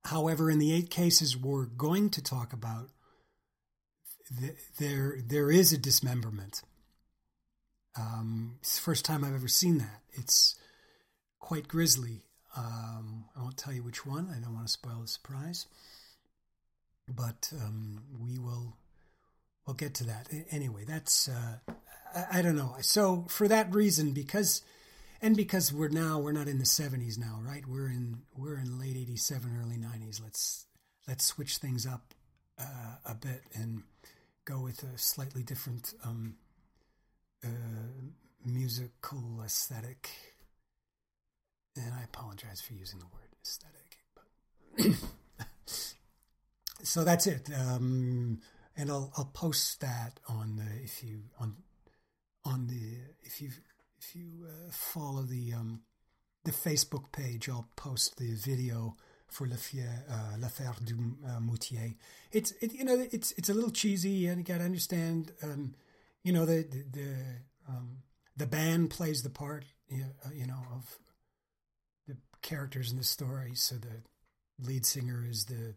[0.05, 2.89] However, in the eight cases we're going to talk about,
[4.79, 6.63] there there is a dismemberment.
[7.97, 10.01] Um, it's the first time I've ever seen that.
[10.13, 10.55] It's
[11.41, 12.21] quite grisly.
[12.55, 14.29] Um, I won't tell you which one.
[14.33, 15.65] I don't want to spoil the surprise.
[17.09, 18.77] But um, we will
[19.65, 20.29] we'll get to that.
[20.51, 21.73] Anyway, that's uh,
[22.15, 22.75] I, I, don't know.
[22.81, 24.61] So for that reason, because
[25.21, 27.65] and because we're now we're not in the seventies now, right?
[27.67, 30.21] We're in we're in late eighty seven, early nineties.
[30.23, 30.65] Let's
[31.07, 32.13] let's switch things up
[32.59, 33.83] uh, a bit and
[34.45, 36.35] go with a slightly different um,
[37.43, 37.47] uh,
[38.45, 40.09] musical aesthetic.
[41.75, 44.95] And I apologize for using the word aesthetic, but
[46.83, 47.49] so that's it.
[47.57, 48.39] Um,
[48.75, 51.55] and I'll I'll post that on the if you on
[52.43, 53.51] on the if you
[53.99, 55.81] if you uh, follow the um,
[56.43, 61.95] the Facebook page, I'll post the video for l'affaire uh, l'affaire du uh, Moutier.
[62.31, 65.31] It's it, you know it's it's a little cheesy, and you got to understand.
[65.41, 65.75] Um,
[66.23, 67.15] you know the the the,
[67.69, 67.97] um,
[68.37, 70.97] the band plays the part, you know, of
[72.41, 73.51] characters in the story.
[73.55, 74.01] So the
[74.65, 75.75] lead singer is the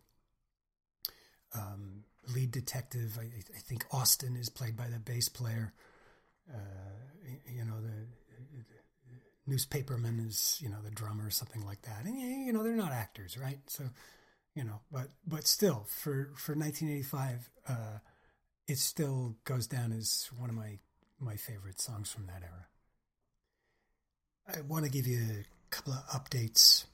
[1.55, 3.19] um, lead detective.
[3.19, 5.73] I, I, think Austin is played by the bass player.
[6.53, 6.59] Uh,
[7.47, 8.07] you know, the,
[8.59, 8.65] the,
[9.47, 12.05] newspaperman is, you know, the drummer or something like that.
[12.05, 13.59] And, you know, they're not actors, right?
[13.67, 13.85] So,
[14.55, 17.73] you know, but, but still for, for 1985, uh,
[18.67, 20.79] it still goes down as one of my,
[21.21, 22.67] my favorite songs from that era.
[24.57, 26.85] I want to give you couple of updates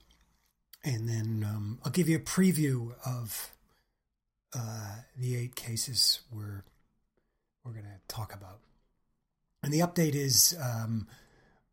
[0.83, 3.51] and then um, I'll give you a preview of
[4.55, 6.65] uh, the eight cases we're
[7.65, 8.61] we're going to talk about.
[9.63, 11.07] And the update is um,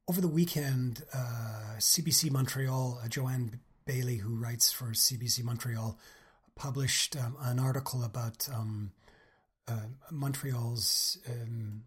[0.10, 5.98] over the weekend, uh, CBC Montreal, uh, Joanne Bailey, who writes for CBC Montreal,
[6.56, 8.92] published um, an article about um,
[9.70, 11.84] uh, Montreal's um,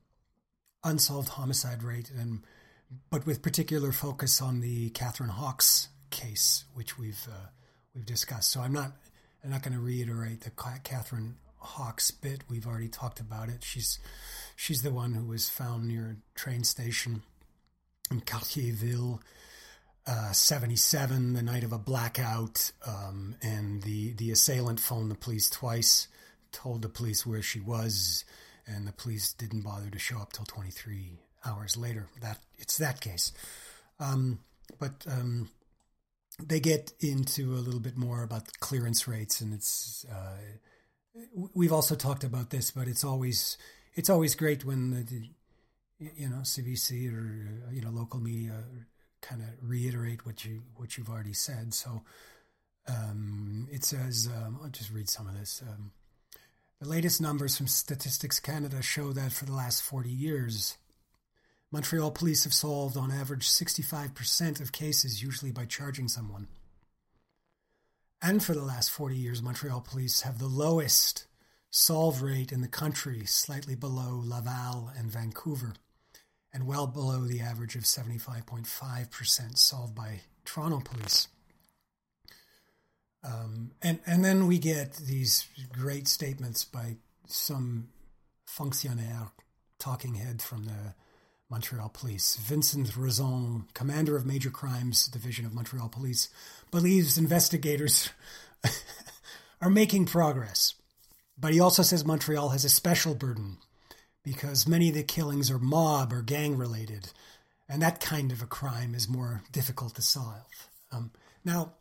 [0.82, 2.40] unsolved homicide rate, and
[3.10, 7.48] but with particular focus on the Catherine Hawkes case, which we've uh,
[7.94, 8.50] we've discussed.
[8.50, 8.92] So I'm not
[9.44, 12.42] I'm not going to reiterate the Catherine Hawkes bit.
[12.48, 13.62] We've already talked about it.
[13.62, 13.98] She's
[14.56, 17.22] she's the one who was found near a train station
[18.10, 19.20] in Cartierville,
[20.06, 22.72] uh, 77, the night of a blackout.
[22.86, 26.08] Um, and the, the assailant phoned the police twice,
[26.52, 28.24] told the police where she was,
[28.66, 32.08] and the police didn't bother to show up till 23 hours later.
[32.20, 33.32] That It's that case.
[33.98, 34.40] Um,
[34.78, 35.50] but um,
[36.42, 40.38] they get into a little bit more about the clearance rates, and it's uh,
[41.54, 43.58] we've also talked about this, but it's always
[43.94, 45.28] it's always great when the,
[46.14, 48.64] you know CBC or you know local media
[49.20, 51.74] kind of reiterate what you what you've already said.
[51.74, 52.02] So
[52.88, 55.62] um, it says um, I'll just read some of this.
[55.66, 55.92] Um,
[56.80, 60.78] the latest numbers from Statistics Canada show that for the last 40 years,
[61.72, 66.48] Montreal police have solved on average 65% of cases, usually by charging someone.
[68.20, 71.26] And for the last 40 years, Montreal police have the lowest
[71.70, 75.74] solve rate in the country, slightly below Laval and Vancouver,
[76.52, 81.28] and well below the average of 75.5% solved by Toronto police.
[83.22, 87.88] Um, and, and then we get these great statements by some
[88.46, 89.30] fonctionnaire,
[89.78, 90.94] talking head from the
[91.50, 92.36] Montreal Police.
[92.36, 96.28] Vincent Rozon, commander of Major Crimes Division of Montreal Police,
[96.70, 98.10] believes investigators
[99.60, 100.74] are making progress.
[101.38, 103.58] But he also says Montreal has a special burden
[104.22, 107.10] because many of the killings are mob or gang related,
[107.68, 110.68] and that kind of a crime is more difficult to solve.
[110.92, 111.10] Um,
[111.44, 111.72] now,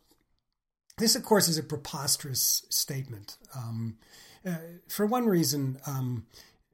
[0.98, 3.36] this, of course, is a preposterous statement.
[3.54, 3.98] Um,
[4.46, 4.56] uh,
[4.88, 6.26] for one reason, um,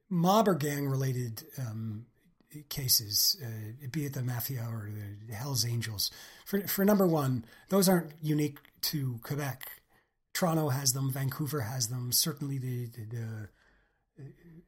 [0.08, 2.06] mob or gang related um,
[2.68, 4.90] cases, uh, be it the mafia or
[5.28, 6.10] the Hell's Angels.
[6.44, 9.68] For, for number one, those aren't unique to Quebec.
[10.32, 13.48] Toronto has them, Vancouver has them, certainly the, the,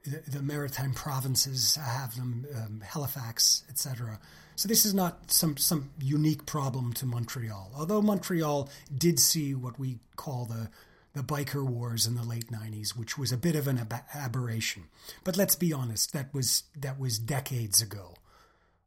[0.04, 4.18] the, the maritime provinces have them, um, Halifax, etc.
[4.56, 9.78] So this is not some, some unique problem to Montreal, although Montreal did see what
[9.78, 10.70] we call the
[11.18, 14.84] the biker wars in the late 90s, which was a bit of an ab- aberration.
[15.24, 18.14] But let's be honest, that was that was decades ago.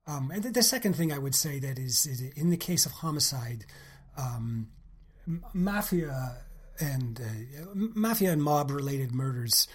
[0.08, 2.91] Um, and the, second thing I would say that is, is in the case of
[2.91, 3.66] homicide,
[4.18, 4.70] um,
[5.53, 6.38] mafia
[6.80, 9.68] and uh, mafia and mob related murders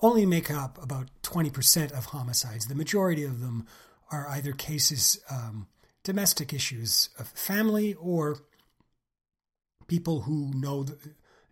[0.00, 2.66] only make up about 20% of homicides.
[2.66, 3.66] The majority of them
[4.10, 5.66] are either cases, um,
[6.04, 8.38] domestic issues of family or
[9.88, 10.86] people who know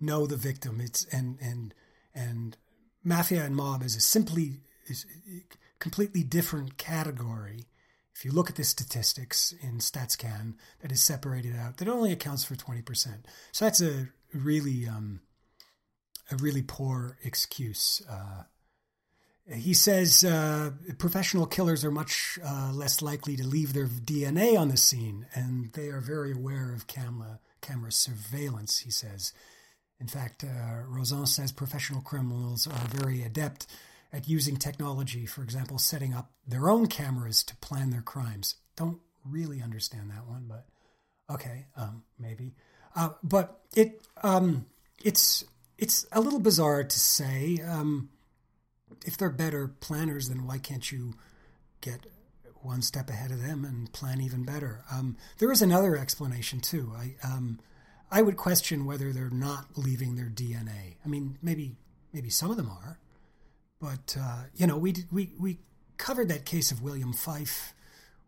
[0.01, 0.81] know the victim.
[0.81, 1.75] It's and and
[2.15, 2.57] and
[3.05, 5.43] mafia and mob is a simply is a
[5.79, 7.67] completely different category.
[8.15, 12.45] If you look at the statistics in StatsCan that is separated out, that only accounts
[12.45, 13.27] for twenty percent.
[13.53, 15.21] So that's a really um,
[16.31, 18.03] a really poor excuse.
[18.09, 18.45] Uh,
[19.53, 24.69] he says uh, professional killers are much uh, less likely to leave their DNA on
[24.69, 28.79] the scene, and they are very aware of camera camera surveillance.
[28.81, 29.33] He says.
[30.01, 33.67] In fact, uh, says professional criminals are very adept
[34.13, 38.57] at using technology, for example, setting up their own cameras to plan their crimes.
[38.77, 40.67] Don't really understand that one, but
[41.33, 42.55] okay, um, maybe.
[42.97, 44.67] Uh, but it um,
[45.05, 45.45] it's
[45.79, 47.59] it's a little bizarre to say.
[47.67, 48.11] Um,
[49.07, 51.15] if they're better planners, then why can't you
[51.81, 52.01] get
[52.63, 54.85] one step ahead of them and plan even better?
[54.91, 56.93] Um, there is another explanation too.
[56.97, 57.61] I um,
[58.11, 60.97] I would question whether they're not leaving their DNA.
[61.05, 61.77] I mean, maybe
[62.13, 62.99] maybe some of them are,
[63.81, 65.59] but uh, you know, we we we
[65.97, 67.73] covered that case of William Fyfe,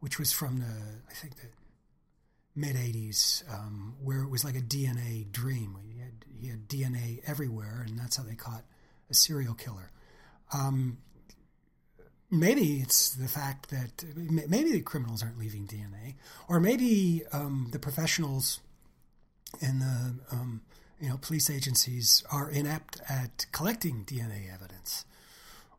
[0.01, 1.49] which was from the I think the
[2.55, 5.77] mid '80s, um, where it was like a DNA dream.
[5.93, 8.65] He had, he had DNA everywhere, and that's how they caught
[9.11, 9.91] a serial killer.
[10.55, 10.99] Um,
[12.31, 16.15] maybe it's the fact that maybe the criminals aren't leaving DNA,
[16.49, 18.61] or maybe um, the professionals
[19.61, 20.63] and the um,
[21.01, 25.05] you know police agencies are inept at collecting DNA evidence,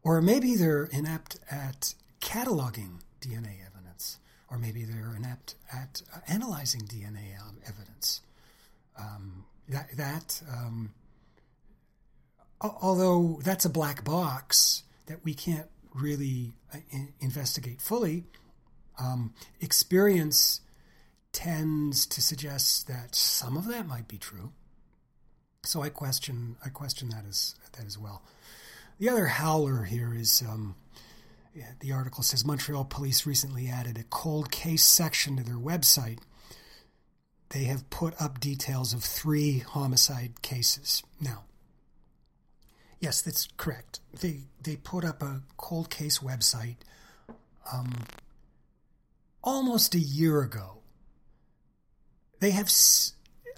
[0.04, 4.20] or maybe they're inept at cataloging DNA evidence,
[4.50, 7.36] or maybe they're inept at uh, analyzing DNA
[7.68, 8.22] evidence.
[8.98, 10.92] Um, that that um,
[12.62, 16.78] although that's a black box that we can't really uh,
[17.20, 18.24] investigate fully,
[19.00, 20.62] um, experience
[21.34, 24.52] tends to suggest that some of that might be true.
[25.64, 28.22] So I question I question that as that as well.
[29.00, 30.76] The other howler here is um,
[31.80, 36.20] the article says Montreal police recently added a cold case section to their website.
[37.50, 41.04] They have put up details of three homicide cases.
[41.22, 41.44] Now,
[43.00, 44.00] yes, that's correct.
[44.22, 46.78] They they put up a cold case website
[47.72, 47.94] um,
[49.44, 50.83] almost a year ago
[52.44, 52.72] they have,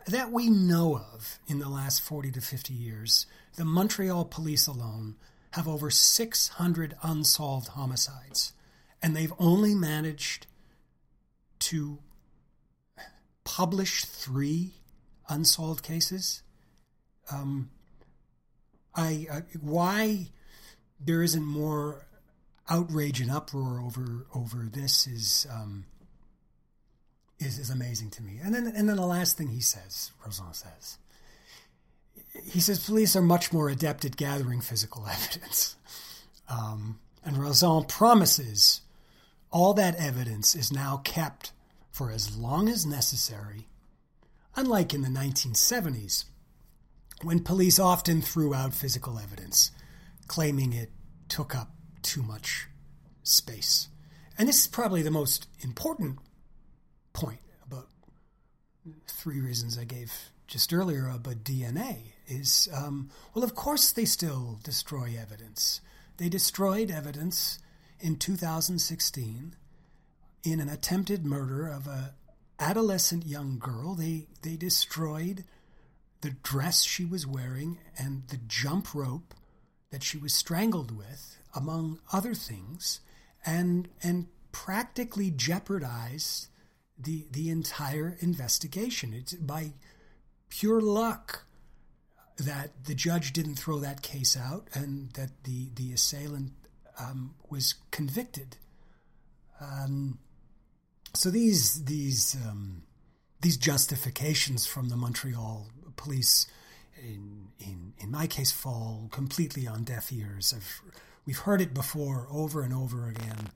[0.08, 3.26] that we know of in the last 40 to 50 years,
[3.56, 5.16] the Montreal police alone
[5.52, 8.54] have over 600 unsolved homicides.
[9.02, 10.48] And they've only managed
[11.60, 12.00] to
[13.44, 14.74] publish three
[15.30, 16.44] unsolved cases.
[17.32, 17.72] Um,
[18.96, 19.28] I,
[19.62, 20.30] why
[21.00, 22.06] there isn't more
[22.70, 25.86] outrage and uproar over over this is um,
[27.40, 28.40] is, is amazing to me.
[28.44, 30.98] And then, and then the last thing he says, Rozon says,
[32.44, 35.76] he says police are much more adept at gathering physical evidence.
[36.50, 38.82] Um, and Rozon promises
[39.52, 41.52] all that evidence is now kept
[41.92, 43.68] for as long as necessary,
[44.56, 46.26] unlike in the 1970s,
[47.22, 49.72] when police often threw out physical evidence,
[50.28, 50.92] claiming it
[51.30, 51.72] took up
[52.02, 52.68] too much
[53.24, 53.88] space.
[54.38, 56.20] And this is probably the most important
[57.16, 57.88] point about
[59.08, 60.12] three reasons I gave
[60.48, 65.82] just earlier about DNA is um, well, of course, they still destroy evidence.
[66.18, 67.60] They destroyed evidence
[68.00, 69.56] in 2016
[70.44, 72.14] in an attempted murder of a
[72.60, 73.96] adolescent young girl.
[73.96, 75.46] They they destroyed
[76.22, 79.34] the dress she was wearing and the jump rope
[79.92, 83.00] that she was strangled with, among other things,
[83.46, 86.48] and and practically jeopardized
[86.98, 89.14] the the entire investigation.
[89.14, 89.74] It's by
[90.50, 91.46] pure luck
[92.38, 96.52] that the judge didn't throw that case out and that the the assailant
[97.00, 98.58] um, was convicted.
[99.60, 100.20] Um,
[101.14, 102.84] so these these um,
[103.42, 106.48] these justifications from the Montreal police,
[107.02, 110.54] in in in my case, fall completely on deaf ears.
[110.56, 110.82] I've,
[111.26, 113.50] we've heard it before, over and over again.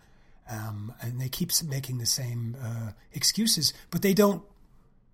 [0.49, 4.41] Um, and they keep making the same uh, excuses, but they don't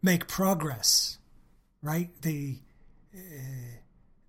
[0.02, 1.18] make progress,
[1.82, 2.10] right?
[2.22, 2.60] They,
[3.14, 3.20] uh,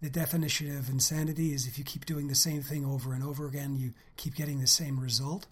[0.03, 3.47] the definition of insanity is if you keep doing the same thing over and over
[3.47, 5.47] again, you keep getting the same result.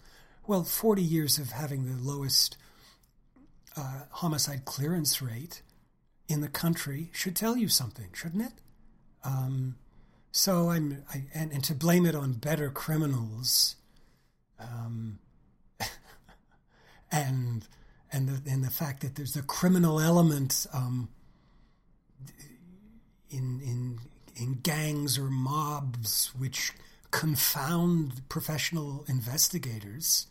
[0.45, 2.57] Well, 40 years of having the lowest
[3.77, 5.61] uh, homicide clearance rate
[6.27, 8.53] in the country should tell you something, shouldn't it?
[9.23, 9.75] Um,
[10.31, 13.75] so I'm, I, and, and to blame it on better criminals,
[14.59, 15.19] um,
[17.15, 17.67] and
[18.11, 21.09] and the and the fact that there's a criminal element um,
[23.29, 23.99] in in
[24.35, 26.73] in gangs or mobs which
[27.11, 30.27] confound professional investigators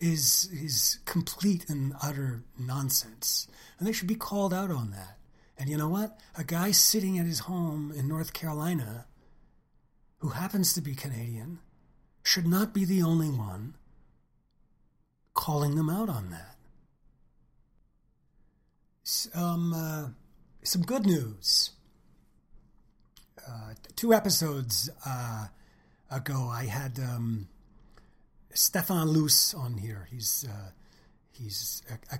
[0.00, 3.46] is is complete and utter nonsense,
[3.78, 5.18] and they should be called out on that.
[5.58, 6.18] And you know what?
[6.36, 9.06] A guy sitting at his home in North Carolina,
[10.18, 11.60] who happens to be Canadian,
[12.24, 13.74] should not be the only one
[15.34, 16.56] calling them out on that.
[19.04, 20.08] Some, uh,
[20.62, 21.70] some good news.
[23.46, 25.46] Uh, two episodes uh,
[26.10, 27.48] ago, I had um,
[28.54, 30.08] Stefan Luce on here.
[30.10, 30.70] He's uh,
[31.32, 32.18] he's a, a,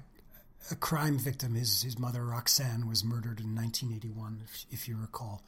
[0.73, 1.55] a, crime victim.
[1.55, 5.43] His his mother Roxanne was murdered in 1981, if, if you recall,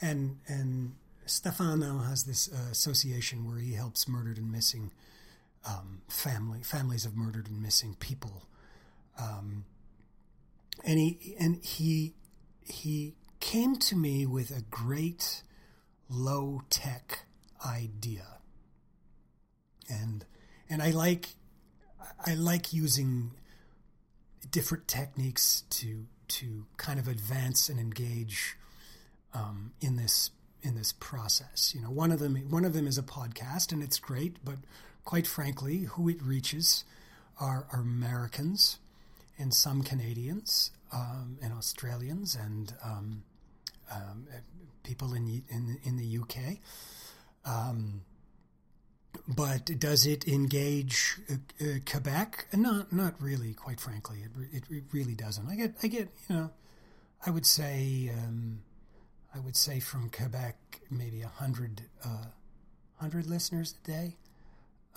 [0.00, 0.94] and and
[1.26, 4.90] Stefan now has this uh, association where he helps murdered and missing
[5.66, 8.46] um, family families of murdered and missing people.
[9.18, 9.64] Um,
[10.84, 12.14] and he and he
[12.64, 15.42] he came to me with a great
[16.08, 17.26] low tech
[17.64, 18.38] idea.
[19.88, 20.24] And
[20.68, 21.30] and I like
[22.24, 23.32] I like using
[24.50, 28.56] different techniques to to kind of advance and engage
[29.34, 30.30] um, in this
[30.62, 31.72] in this process.
[31.74, 34.36] You know, one of them one of them is a podcast, and it's great.
[34.44, 34.56] But
[35.04, 36.84] quite frankly, who it reaches
[37.40, 38.78] are, are Americans
[39.38, 43.22] and some Canadians um, and Australians and um,
[43.90, 44.26] um,
[44.82, 46.58] people in in in the UK.
[47.44, 48.02] Um,
[49.26, 51.34] but does it engage uh,
[51.64, 52.46] uh, Quebec?
[52.54, 53.54] Not, not really.
[53.54, 55.48] Quite frankly, it, it really doesn't.
[55.48, 56.50] I get, I get, you know,
[57.24, 58.62] I would say, um,
[59.34, 60.56] I would say from Quebec,
[60.90, 62.26] maybe a hundred, uh,
[62.96, 64.16] hundred listeners a day,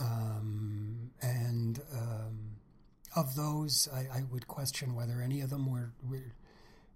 [0.04, 2.58] um, and um,
[3.16, 6.34] of those, I, I, would question whether any of them were, were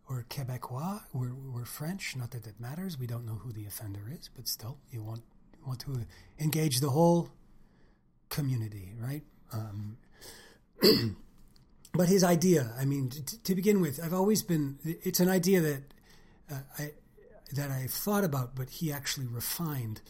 [0.10, 2.16] or Quebecois, were, were French.
[2.16, 2.98] Not that it matters.
[2.98, 5.22] We don't know who the offender is, but still, you want
[5.66, 6.06] want to
[6.40, 7.30] engage the whole
[8.30, 9.24] community, right?
[9.52, 9.98] Um,
[11.94, 14.80] but his idea, I mean, t- to begin with, I've always been.
[14.84, 15.82] It's an idea that
[16.52, 16.92] uh, I
[17.54, 20.02] that I've thought about, but he actually refined.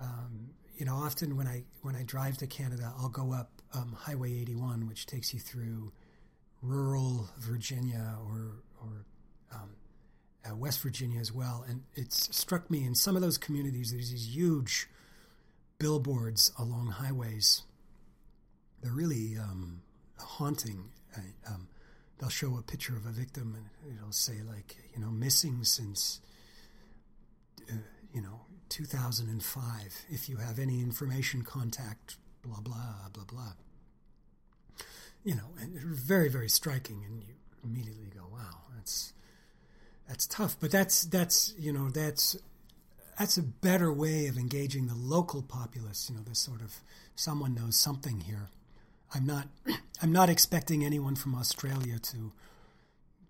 [0.00, 3.96] Um, you know, often when I when I drive to Canada, I'll go up um,
[3.98, 5.92] Highway 81, which takes you through
[6.62, 9.04] rural Virginia or or
[9.54, 9.70] um,
[10.48, 11.64] uh, West Virginia as well.
[11.68, 14.88] And it's struck me in some of those communities, there's these huge
[15.78, 17.62] billboards along highways.
[18.82, 19.82] They're really um,
[20.18, 20.90] haunting.
[21.48, 21.68] Um,
[22.18, 26.20] they'll show a picture of a victim and it'll say, like, you know, missing since,
[27.70, 27.76] uh,
[28.12, 30.06] you know, 2005.
[30.08, 33.52] If you have any information, contact blah, blah, blah, blah.
[35.24, 37.02] You know, and very, very striking.
[37.04, 39.12] And you immediately go, wow, that's
[40.08, 40.56] that's tough.
[40.60, 42.36] But that's that's you know that's
[43.18, 46.08] that's a better way of engaging the local populace.
[46.08, 46.80] You know, this sort of
[47.14, 48.50] someone knows something here.
[49.14, 49.48] I'm not
[50.02, 52.32] I'm not expecting anyone from Australia to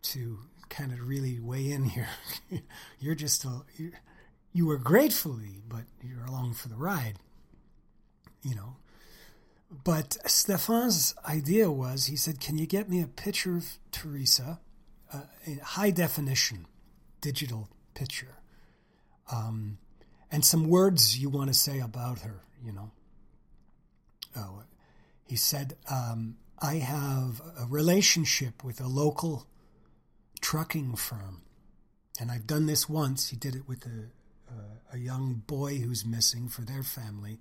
[0.02, 2.08] to kind of really weigh in here.
[3.00, 3.92] you're just a, you're,
[4.56, 7.18] you were gratefully, but you're along for the ride.
[8.42, 8.76] You know.
[9.84, 14.60] But Stefan's idea was he said, Can you get me a picture of Theresa
[15.12, 15.20] uh,
[15.62, 16.66] high definition
[17.20, 18.36] digital picture,
[19.32, 19.78] um,
[20.30, 22.42] and some words you want to say about her.
[22.64, 22.90] You know,
[24.36, 24.62] oh,
[25.24, 29.46] he said, um, "I have a relationship with a local
[30.40, 31.42] trucking firm,
[32.20, 33.28] and I've done this once.
[33.28, 34.10] He did it with a
[34.92, 37.38] a young boy who's missing for their family,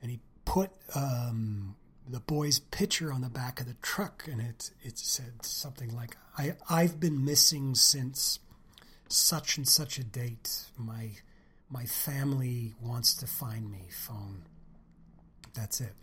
[0.00, 1.76] and he put um,
[2.08, 6.16] the boy's picture on the back of the truck, and it it said something like,
[6.38, 8.38] "I I've been missing since
[9.08, 10.66] such and such a date.
[10.76, 11.10] My
[11.68, 13.88] my family wants to find me.
[13.90, 14.42] Phone.
[15.54, 15.94] That's it."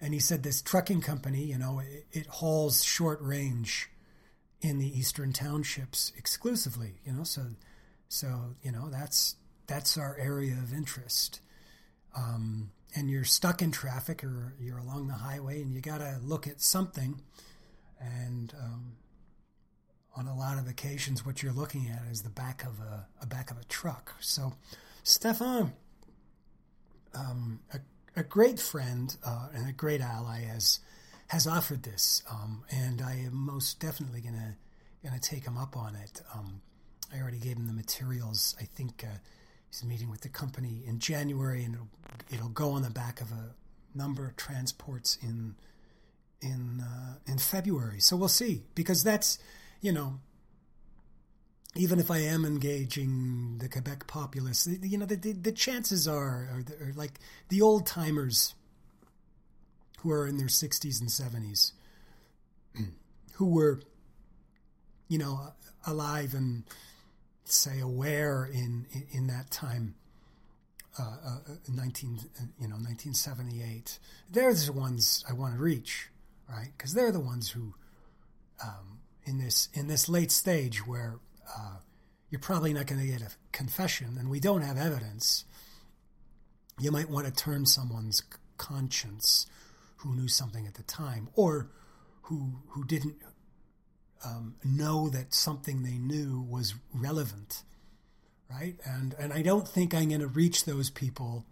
[0.00, 3.90] And he said this trucking company, you know, it, it hauls short range
[4.60, 7.00] in the eastern townships exclusively.
[7.04, 7.42] You know, so
[8.08, 9.36] so you know that's
[9.66, 11.40] that's our area of interest.
[12.16, 16.18] Um, and you're stuck in traffic or you're along the highway and you got to
[16.24, 17.20] look at something.
[18.00, 18.96] And um,
[20.16, 23.26] on a lot of occasions, what you're looking at is the back of a, a
[23.26, 24.14] back of a truck.
[24.20, 24.54] So,
[25.02, 25.72] Stefan,
[27.14, 27.78] um, a,
[28.20, 30.80] a, great friend uh, and a great ally, has
[31.28, 34.56] has offered this, um, and I am most definitely gonna
[35.04, 36.22] gonna take him up on it.
[36.34, 36.60] Um,
[37.14, 38.56] I already gave him the materials.
[38.60, 39.04] I think.
[39.04, 39.18] Uh,
[39.70, 41.88] He's meeting with the company in January, and it'll,
[42.30, 43.54] it'll go on the back of a
[43.94, 45.56] number of transports in
[46.40, 48.00] in uh, in February.
[48.00, 49.38] So we'll see because that's
[49.80, 50.20] you know
[51.74, 56.48] even if I am engaging the Quebec populace, you know the the, the chances are,
[56.50, 57.18] are, are like
[57.50, 58.54] the old timers
[60.00, 61.72] who are in their sixties and seventies,
[63.34, 63.82] who were
[65.08, 65.52] you know
[65.86, 66.64] alive and
[67.52, 69.94] say aware in in, in that time
[70.98, 71.38] uh, uh,
[71.68, 73.98] 19, uh, you know, 1978.
[74.30, 76.08] They're the ones I want to reach,
[76.48, 76.70] right?
[76.76, 77.74] Because they're the ones who,
[78.64, 81.20] um, in this in this late stage where
[81.56, 81.76] uh,
[82.30, 85.44] you're probably not going to get a confession, and we don't have evidence.
[86.80, 88.22] You might want to turn someone's
[88.56, 89.46] conscience
[89.98, 91.70] who knew something at the time, or
[92.22, 93.16] who who didn't
[94.24, 97.62] um, know that something they knew was relevant,
[98.50, 98.76] right?
[98.84, 101.44] And and I don't think I'm going to reach those people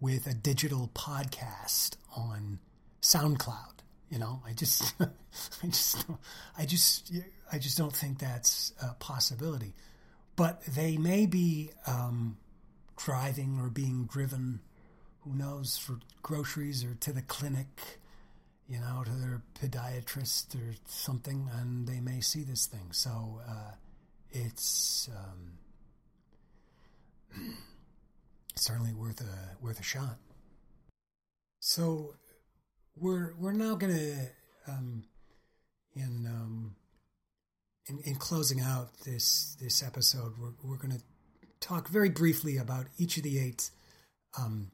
[0.00, 2.58] with a digital podcast on
[3.00, 3.72] SoundCloud.
[4.10, 6.06] You know, I just, I just,
[6.58, 7.12] I just,
[7.52, 9.74] I just don't think that's a possibility.
[10.36, 12.36] But they may be um,
[12.96, 14.60] driving or being driven,
[15.20, 17.98] who knows, for groceries or to the clinic
[18.68, 22.92] you know, to their podiatrist or something, and they may see this thing.
[22.92, 23.72] So uh,
[24.30, 25.58] it's um,
[28.56, 30.16] certainly worth a worth a shot.
[31.60, 32.14] So
[32.96, 34.16] we're we're now going to
[34.66, 35.04] um,
[35.94, 36.74] in, um,
[37.86, 41.02] in in closing out this this episode, we're we're going to
[41.60, 43.70] talk very briefly about each of the eight
[44.38, 44.70] um,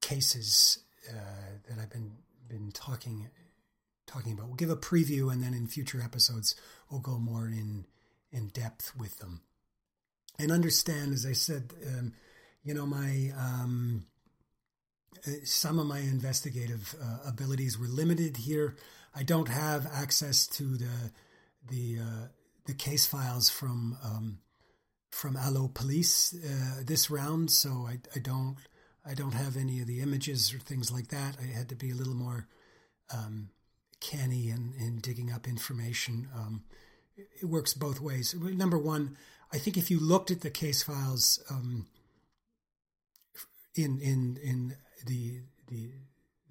[0.00, 0.78] cases
[1.08, 1.14] uh,
[1.68, 2.12] that I've been
[2.50, 3.28] been talking
[4.06, 4.46] talking about.
[4.46, 6.54] We'll give a preview, and then in future episodes,
[6.90, 7.86] we'll go more in
[8.32, 9.42] in depth with them.
[10.38, 12.12] And understand, as I said, um,
[12.62, 14.06] you know, my um,
[15.26, 18.76] uh, some of my investigative uh, abilities were limited here.
[19.14, 21.10] I don't have access to the
[21.68, 22.26] the uh,
[22.66, 24.38] the case files from um,
[25.10, 28.56] from Allo Police uh, this round, so I, I don't
[29.04, 31.36] I don't have any of the images or things like that.
[31.40, 32.46] I had to be a little more
[33.12, 33.50] um,
[34.00, 36.28] canny in, in digging up information.
[36.34, 36.64] Um,
[37.16, 38.34] it works both ways.
[38.34, 39.16] Number one,
[39.52, 41.86] I think if you looked at the case files um,
[43.74, 44.76] in in in
[45.06, 45.90] the the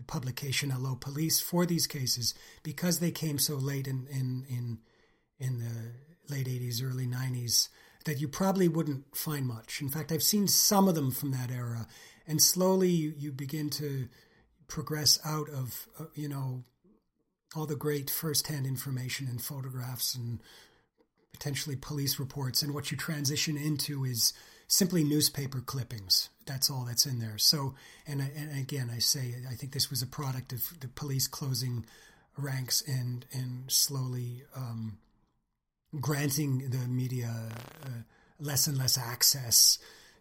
[0.08, 2.34] publication Allo Police for these cases,
[2.64, 4.80] because they came so late in in in
[5.40, 7.70] in the late '80s, early '90s,
[8.06, 9.82] that you probably wouldn't find much.
[9.82, 11.88] In fact, I've seen some of them from that era,
[12.30, 14.08] and slowly you, you begin to
[14.68, 16.64] progress out of uh, you know
[17.56, 20.40] all the great firsthand information and photographs and
[21.34, 22.62] potentially police reports.
[22.62, 24.34] And what you transition into is
[24.68, 26.30] simply newspaper clippings.
[26.46, 27.40] That's all that's in there.
[27.40, 27.74] So
[28.06, 31.86] and, and again i say i think this was a product of the police closing
[32.38, 35.00] ranks and and slowly um,
[36.00, 37.34] granting the media
[37.84, 37.90] uh,
[38.40, 39.80] less and less access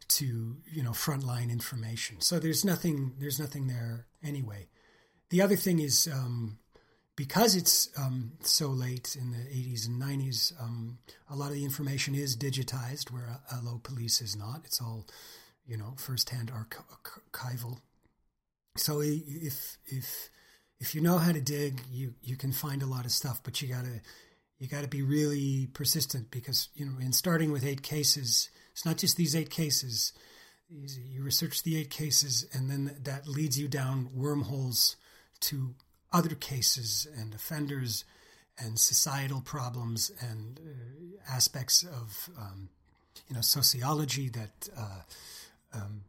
[0.09, 2.20] to you know frontline information.
[2.20, 4.68] So there's nothing there's nothing there anyway.
[5.30, 6.59] The other thing is um,
[7.16, 10.98] because it's um, so late in the 80s and 90s, um,
[11.28, 14.62] a lot of the information is digitized, where Allo Police is not.
[14.64, 15.06] It's all
[15.66, 17.78] you know firsthand archival.
[18.76, 20.30] So if if
[20.80, 23.61] if you know how to dig, you you can find a lot of stuff, but
[23.61, 24.00] you gotta
[24.59, 28.48] you got to be really persistent because you know in starting with eight cases
[28.79, 30.12] it's not just these eight cases.
[30.70, 34.95] You research the eight cases, and then that leads you down wormholes
[35.41, 35.74] to
[36.12, 38.05] other cases and offenders
[38.57, 42.68] and societal problems and uh, aspects of um,
[43.29, 45.03] you know sociology that uh,
[45.74, 46.05] um,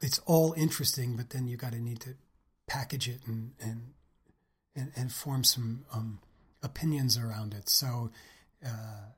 [0.00, 2.14] it's all interesting, but then you got to need to
[2.66, 3.92] package it and and
[4.74, 6.20] and, and form some um,
[6.62, 7.68] opinions around it.
[7.68, 8.10] So
[8.64, 9.12] uh,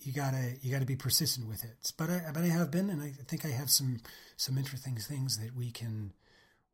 [0.00, 1.92] you gotta you gotta be persistent with it.
[1.96, 4.00] But I but I have been, and I think I have some
[4.36, 6.12] some interesting things that we can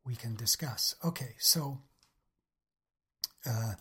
[0.05, 0.95] we can discuss.
[1.03, 1.79] Okay, so
[3.45, 3.73] uh,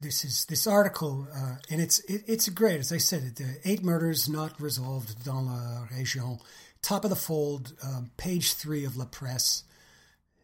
[0.00, 2.80] this is this article, uh, and it's it, it's great.
[2.80, 6.40] As I said, the eight murders not resolved dans la région,
[6.82, 9.64] top of the fold, um, page three of La Presse.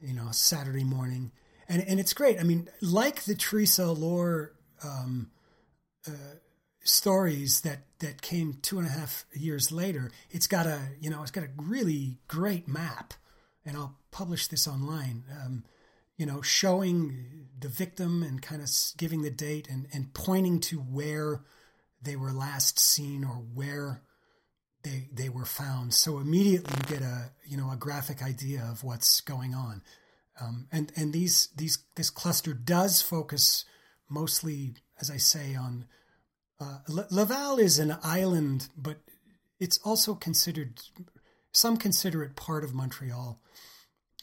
[0.01, 1.33] You know, Saturday morning,
[1.69, 2.39] and and it's great.
[2.39, 4.53] I mean, like the Theresa Allore.
[4.83, 5.31] Um,
[6.07, 6.11] uh,
[6.85, 10.11] stories that that came two and a half years later.
[10.31, 13.15] It's got a you know it's got a really great map,
[13.65, 15.25] and I'll publish this online.
[15.43, 15.65] Um,
[16.17, 20.79] you know, showing the victim and kind of giving the date and and pointing to
[20.79, 21.41] where
[22.01, 24.03] they were last seen or where
[24.83, 25.95] they they were found.
[25.95, 29.83] So immediately you get a you know a graphic idea of what's going on.
[30.41, 33.65] Um, and and these these this cluster does focus
[34.09, 35.87] mostly, as I say, on
[36.61, 36.79] uh,
[37.11, 38.99] Laval is an island, but
[39.59, 40.81] it's also considered,
[41.53, 43.41] some consider it part of Montreal,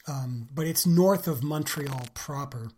[0.07, 2.71] um, but it's north of Montreal proper.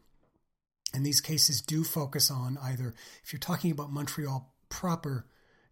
[0.93, 2.93] And these cases do focus on either,
[3.23, 5.25] if you're talking about Montreal proper,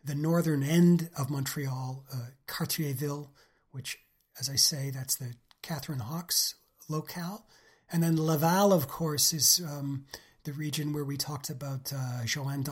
[0.03, 3.29] the northern end of Montreal, uh, Cartierville,
[3.71, 3.99] which
[4.39, 6.55] as I say, that's the Catherine Hawkes
[6.89, 7.45] locale.
[7.91, 10.05] And then Laval, of course, is um,
[10.43, 12.63] the region where we talked about uh, Joanne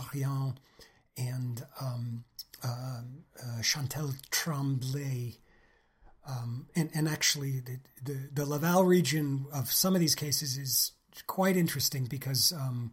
[1.19, 2.23] and um,
[2.63, 3.01] uh,
[3.41, 5.37] uh, Chantal Tremblay.
[6.27, 10.91] Um, and, and actually, the, the, the, Laval region of some of these cases is
[11.25, 12.91] quite interesting because um,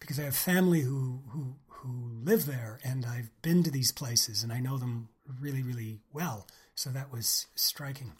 [0.00, 4.42] because I have family who, who who live there, and I've been to these places,
[4.42, 5.08] and I know them
[5.40, 6.46] really, really well.
[6.74, 8.12] So that was striking.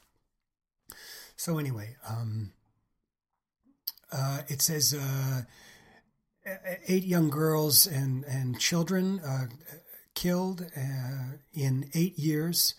[1.37, 2.53] So anyway, um,
[4.13, 5.43] uh, it says uh,
[6.89, 9.47] eight young girls and and children uh,
[10.15, 12.75] killed uh, in eight years,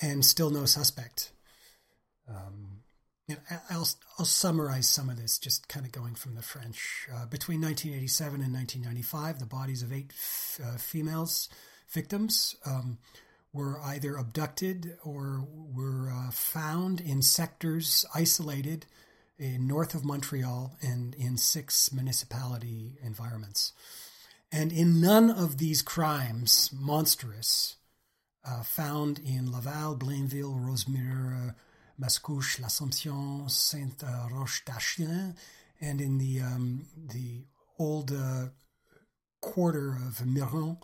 [0.00, 1.32] and still no suspect.
[2.28, 2.78] Um,
[3.70, 3.88] I'll,
[4.18, 7.06] I'll summarize some of this, just kind of going from the French.
[7.12, 11.48] Uh, between 1987 and 1995, the bodies of eight f- uh, females
[11.90, 12.98] victims um,
[13.52, 18.86] were either abducted or were uh, found in sectors isolated
[19.38, 23.72] north of Montreal and in six municipality environments.
[24.50, 27.76] And in none of these crimes, monstrous,
[28.44, 31.54] uh, found in Laval, Blainville, Rosemere,
[32.00, 35.34] Mascouche, L'Assomption, Saint Roche d'Achien,
[35.80, 37.44] and in the um, the
[37.78, 38.46] old uh,
[39.40, 40.78] quarter of Miron,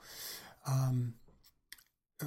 [0.66, 1.14] um,
[2.22, 2.26] uh,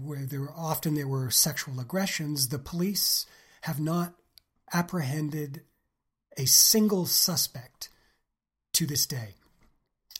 [0.00, 2.48] where there were often there were sexual aggressions.
[2.48, 3.26] The police
[3.62, 4.14] have not
[4.72, 5.62] apprehended
[6.36, 7.88] a single suspect
[8.72, 9.34] to this day.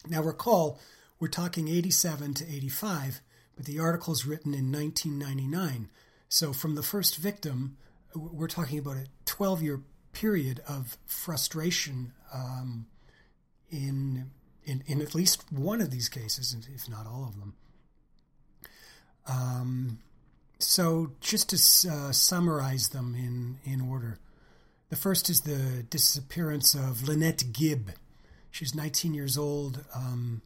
[0.08, 0.78] Now, recall,
[1.20, 3.20] we're talking 87 to 85,
[3.56, 5.88] but the article is written in 1999.
[6.28, 7.76] So, from the first victim,
[8.14, 9.80] we're talking about a 12 year
[10.12, 12.86] period of frustration um,
[13.70, 14.30] in,
[14.64, 17.54] in, in at least one of these cases, if not all of them.
[19.26, 19.98] Um,
[20.58, 24.18] so, just to uh, summarize them in, in order,
[24.92, 27.92] the first is the disappearance of Lynette Gibb.
[28.50, 30.42] She's 19 years old, um,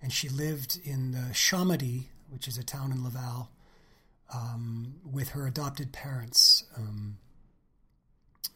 [0.00, 1.98] and she lived in the
[2.30, 3.50] which is a town in Laval,
[4.32, 7.18] um, with her adopted parents um,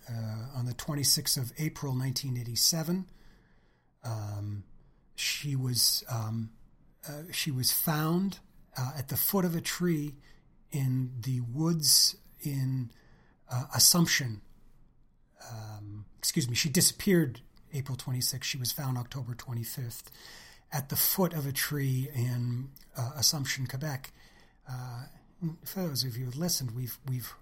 [0.09, 3.05] uh, on the 26th of April 1987.
[4.05, 4.65] Um,
[5.15, 6.49] she was um,
[7.07, 8.39] uh, she was found
[8.79, 10.15] uh, at the foot of a tree
[10.73, 12.91] in the woods in
[13.53, 14.41] uh, Assumption,
[15.51, 17.41] um, excuse me, she disappeared
[17.73, 18.45] April 26th.
[18.45, 20.05] She was found October 25th
[20.73, 24.13] at the foot of a tree in uh, Assumption, Quebec.
[24.69, 25.05] Uh,
[25.65, 27.33] for those of you who have listened, we've we've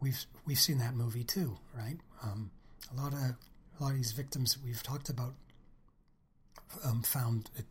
[0.00, 1.98] we've we've seen that movie too, right?
[2.22, 2.50] Um,
[2.92, 5.34] a lot of a lot of these victims we've talked about
[6.84, 7.64] um, found at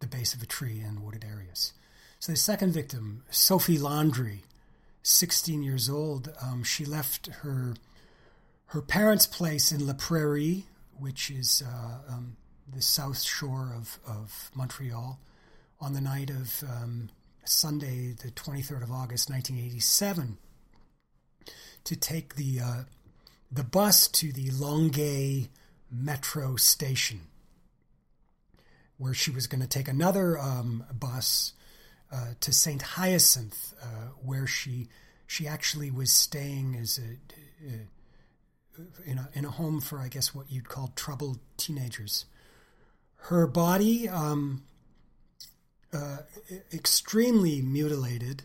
[0.00, 1.72] the base of a tree in wooded areas.
[2.18, 4.44] So the second victim, Sophie Landry,
[5.02, 7.74] 16 years old, um, she left her
[8.66, 10.66] her parents' place in La Prairie,
[10.98, 12.36] which is uh, um,
[12.72, 15.18] the south shore of, of Montreal,
[15.80, 17.08] on the night of um,
[17.44, 20.38] Sunday, the 23rd of August, 1987,
[21.84, 22.82] to take the uh,
[23.52, 25.46] the bus to the Longueuil
[25.90, 27.20] metro station,
[28.96, 31.52] where she was going to take another um, bus
[32.10, 34.88] uh, to Saint Hyacinthe, uh, where she
[35.26, 37.80] she actually was staying as a, a
[39.04, 42.26] in a in a home for I guess what you'd call troubled teenagers.
[43.16, 44.64] Her body, um,
[45.92, 46.18] uh,
[46.72, 48.42] extremely mutilated.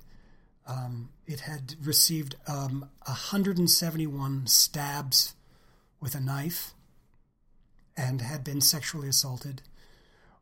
[0.65, 5.33] Um, it had received um, 171 stabs
[5.99, 6.73] with a knife
[7.97, 9.61] and had been sexually assaulted.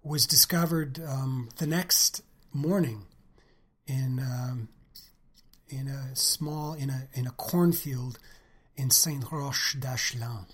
[0.03, 2.21] Was discovered um, the next
[2.53, 3.05] morning
[3.88, 4.69] in um,
[5.69, 8.19] in a small in a in a cornfield
[8.78, 10.45] in Saint Roch d'Achlan.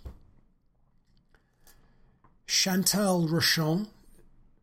[2.47, 3.88] Chantal Rochon,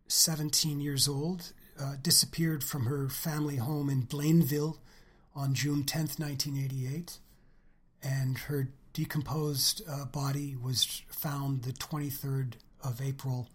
[0.09, 4.79] 17 years old, uh, disappeared from her family home in Blainville
[5.35, 7.19] on June 10th, 1988,
[8.03, 13.49] and her decomposed uh, body was found the 23rd of April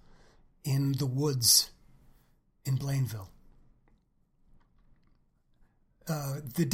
[0.64, 1.72] in the woods
[2.66, 3.28] in Blainville.
[6.08, 6.66] Uh, the,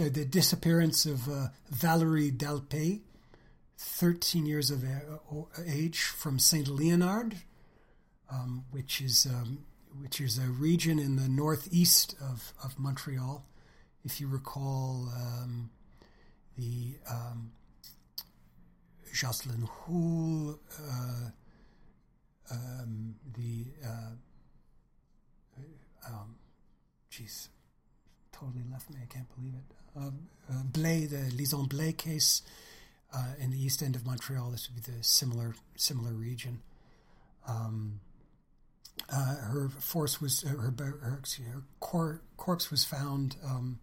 [0.00, 3.00] uh, the disappearance of uh, Valerie Dalpé,
[3.76, 4.82] 13 years of
[5.66, 7.36] age, from Saint Leonard,
[8.30, 9.64] um, which is um,
[10.00, 13.44] which is a region in the northeast of, of Montreal.
[14.04, 15.70] If you recall, um,
[16.56, 17.52] the um,
[19.12, 21.30] Jocelyn Houle, uh,
[22.50, 24.12] um, the uh,
[26.08, 26.36] um,
[27.10, 27.48] jeez,
[28.42, 28.96] totally left me.
[29.02, 29.76] I can't believe it.
[29.96, 30.10] uh,
[30.50, 32.42] uh, Blais, the Lison Blais case
[33.14, 34.50] uh, in the east end of Montreal.
[34.50, 36.60] This would be the similar similar region.
[37.46, 38.00] Um,
[39.12, 43.78] uh, her force was her her, her cor- corpse was found um,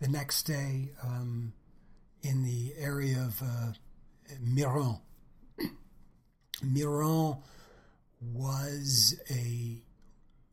[0.00, 1.52] the next day um,
[2.22, 3.72] in the area of uh,
[4.40, 4.98] Miron.
[6.62, 7.38] Miron
[8.32, 9.82] was a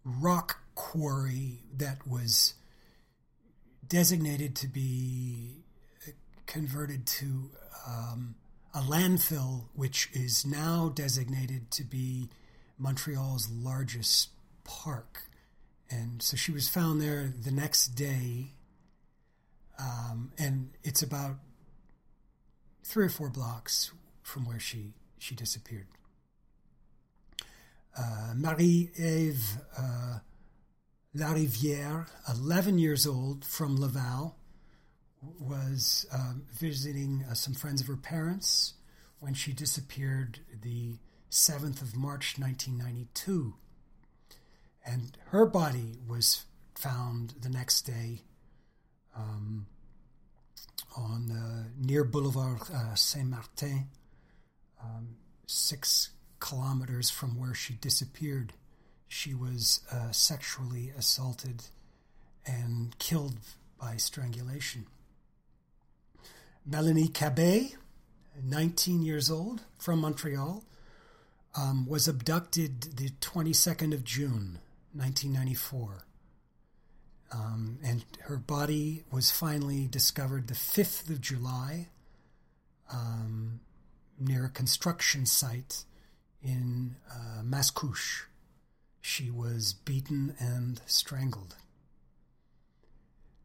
[0.03, 2.55] rock quarry that was
[3.91, 5.65] designated to be
[6.45, 7.49] converted to
[7.85, 8.35] um,
[8.73, 12.29] a landfill, which is now designated to be
[12.79, 14.29] Montreal's largest
[14.63, 15.23] park.
[15.89, 18.53] And so she was found there the next day,
[19.77, 21.35] um, and it's about
[22.85, 23.91] three or four blocks
[24.23, 25.87] from where she, she disappeared.
[27.97, 30.19] Uh, Marie-Eve uh,
[31.15, 34.37] Larivière, 11 years old, from Laval,
[35.21, 38.75] was um, visiting uh, some friends of her parents
[39.19, 40.93] when she disappeared the
[41.29, 43.53] 7th of March 1992.
[44.85, 46.45] And her body was
[46.75, 48.21] found the next day
[49.15, 49.67] um,
[50.95, 53.89] on uh, near Boulevard uh, Saint Martin,
[54.81, 56.09] um, six
[56.39, 58.53] kilometers from where she disappeared.
[59.11, 61.65] She was uh, sexually assaulted
[62.45, 63.39] and killed
[63.77, 64.85] by strangulation.
[66.65, 67.75] Melanie Cabay,
[68.41, 70.63] 19 years old, from Montreal,
[71.57, 74.59] um, was abducted the 22nd of June,
[74.93, 76.05] 1994.
[77.33, 81.89] Um, and her body was finally discovered the 5th of July
[82.89, 83.59] um,
[84.17, 85.83] near a construction site
[86.41, 88.27] in uh, Mascouche.
[89.01, 91.55] She was beaten and strangled.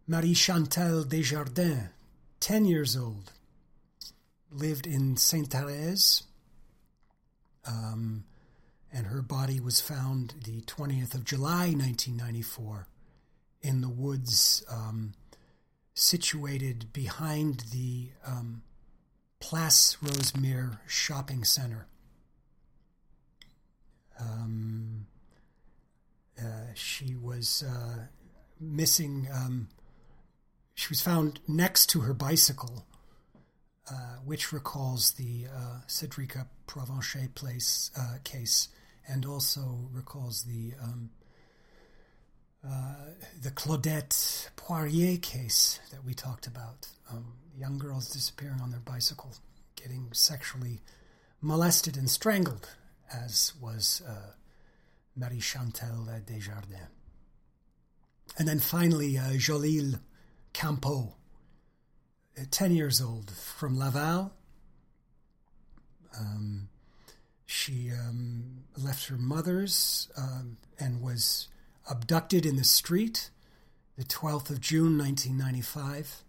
[0.07, 1.89] Marie Chantal Desjardins,
[2.41, 3.33] 10 years old,
[4.53, 6.23] lived in Sainte Therese,
[7.67, 8.25] um,
[8.93, 12.87] and her body was found the 20th of July 1994
[13.63, 15.13] in the woods um,
[15.95, 18.63] situated behind the um,
[19.41, 21.87] Place Rosemere shopping center.
[24.21, 25.07] Um,
[26.75, 28.07] she was uh,
[28.61, 29.29] missing.
[29.33, 29.69] Um,
[30.75, 32.87] she was found next to her bicycle,
[33.91, 38.69] uh, which recalls the uh, Cedrika Provencher place uh, case,
[39.09, 41.11] and also recalls the um,
[42.67, 42.95] uh,
[43.41, 46.89] the Claudette Poirier case that we talked about.
[47.11, 49.33] Um, young girls disappearing on their bicycle,
[49.77, 50.81] getting sexually
[51.41, 52.69] molested and strangled
[53.13, 54.33] as was uh,
[55.17, 56.89] Marie Chantal Desjardins.
[58.39, 60.01] And then finally, uh, Joleil
[60.53, 61.15] Campeau,
[62.39, 64.33] uh, 10 years old, from Laval.
[66.19, 66.69] Um,
[67.47, 71.49] she um, left her mother's um, and was
[71.89, 73.31] abducted in the street
[73.97, 76.23] the 12th of June 1995,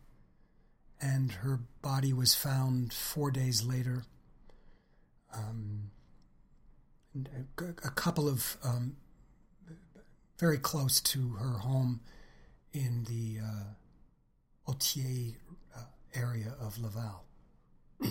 [1.02, 4.04] and her body was found four days later.
[5.34, 5.92] Um,
[7.58, 8.98] a couple of um,
[10.38, 12.02] very close to her home
[12.74, 15.34] in the uh, Auteuil
[15.76, 15.82] uh,
[16.14, 17.24] area of Laval.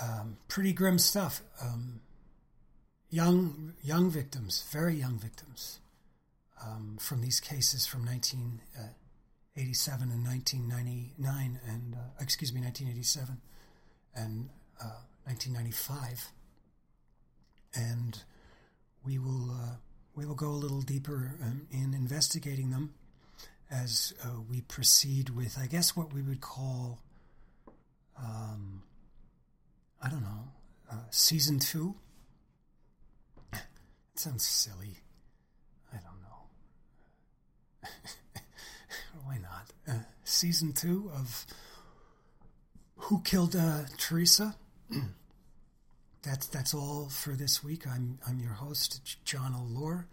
[0.00, 1.42] um, pretty grim stuff.
[1.60, 2.00] Um,
[3.10, 5.80] young, young victims, very young victims,
[6.64, 13.40] um, from these cases from 1987 uh, and 1999, and uh, excuse me, 1987
[14.16, 14.48] and
[15.24, 16.06] 1995 uh,
[17.74, 18.22] and
[19.04, 19.76] we will uh,
[20.14, 22.94] we will go a little deeper um, in investigating them
[23.70, 27.00] as uh, we proceed with, I guess, what we would call,
[28.18, 28.82] um,
[30.00, 30.48] I don't know,
[30.90, 31.94] uh, season two.
[33.52, 33.60] it
[34.14, 34.98] sounds silly.
[35.92, 37.90] I don't know.
[39.24, 39.72] Why not?
[39.88, 41.46] Uh, season two of
[42.96, 44.54] Who Killed uh, Theresa?
[46.24, 47.86] that's that's all for this week.
[47.86, 50.06] I'm I'm your host, John Allore.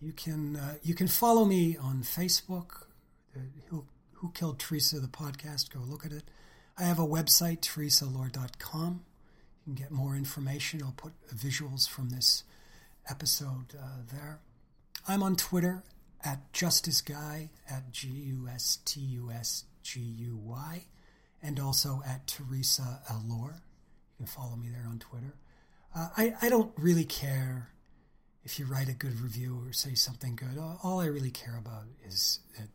[0.00, 2.86] You can uh, you can follow me on Facebook.
[3.34, 5.00] Uh, Who Who Killed Theresa?
[5.00, 5.70] The podcast.
[5.72, 6.24] Go look at it.
[6.78, 9.04] I have a website, theresaallore.com.
[9.66, 10.82] You can get more information.
[10.82, 12.44] I'll put visuals from this
[13.08, 14.40] episode uh, there.
[15.08, 15.82] I'm on Twitter
[16.24, 20.84] at Justice Guy at G U S T U S G U Y,
[21.42, 23.62] and also at Theresa Allore.
[24.18, 25.34] You can follow me there on Twitter.
[25.96, 27.70] Uh, I, I don't really care
[28.44, 30.58] if you write a good review or say something good.
[30.82, 32.68] All, I really care about is that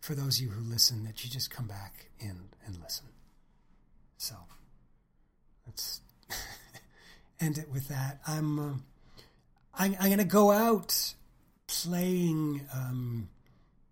[0.00, 3.06] for those of you who listen that you just come back and, and listen.
[4.16, 4.34] So
[5.66, 6.00] let's
[7.40, 8.20] end it with that.
[8.26, 8.74] I'm uh,
[9.78, 11.14] I, I'm going to go out
[11.66, 13.28] playing um,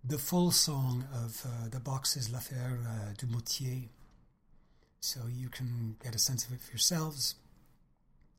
[0.03, 3.91] the full song of uh, the Boxes L'Affaire uh, du Moutier,
[5.01, 7.35] so you can get a sense of it for yourselves.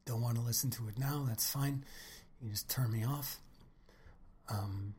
[0.08, 1.26] Don't want to listen to it now?
[1.28, 1.84] That's fine.
[2.42, 3.40] You just turn me off.
[4.50, 4.94] Um,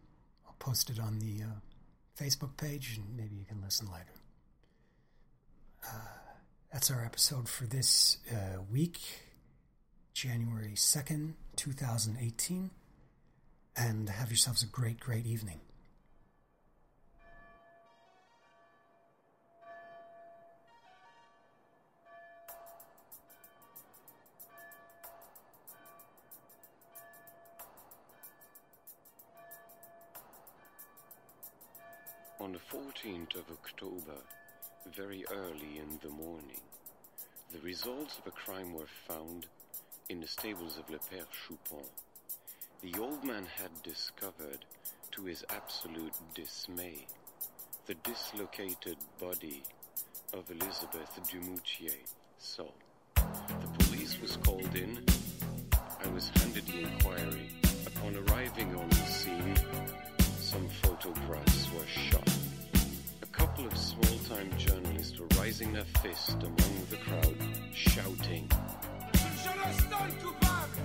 [0.46, 4.12] I'll post it on the uh, Facebook page, and maybe you can listen later.
[5.82, 5.88] Uh,
[6.70, 8.98] that's our episode for this uh, week,
[10.12, 12.70] January 2nd, 2018.
[13.76, 15.60] And have yourselves a great, great evening.
[32.40, 34.16] On the 14th of October,
[34.96, 36.60] very early in the morning,
[37.52, 39.46] the results of a crime were found
[40.08, 41.84] in the stables of Le Père Choupon.
[42.80, 44.64] The old man had discovered,
[45.10, 47.06] to his absolute dismay,
[47.86, 49.64] the dislocated body
[50.32, 51.98] of Elizabeth Dumoutier.
[52.38, 52.70] So,
[53.16, 54.67] the police was called
[65.68, 67.36] raising their fist among the crowd,
[67.74, 68.48] shouting,
[69.12, 70.80] Je le stone coupable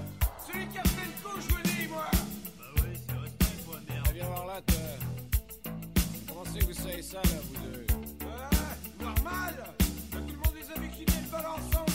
[0.47, 2.05] Celui qui a fait le coup, je vous le dis, moi.
[2.57, 4.07] Bah ouais, c'est respect, quoi, merde.
[4.09, 4.61] Eh bien, voir là,
[6.27, 7.85] Comment c'est que vous savez ça, là, vous deux?
[8.25, 9.63] Ouais, normal
[10.11, 11.92] Tout le monde les a vu quitter le bal ensemble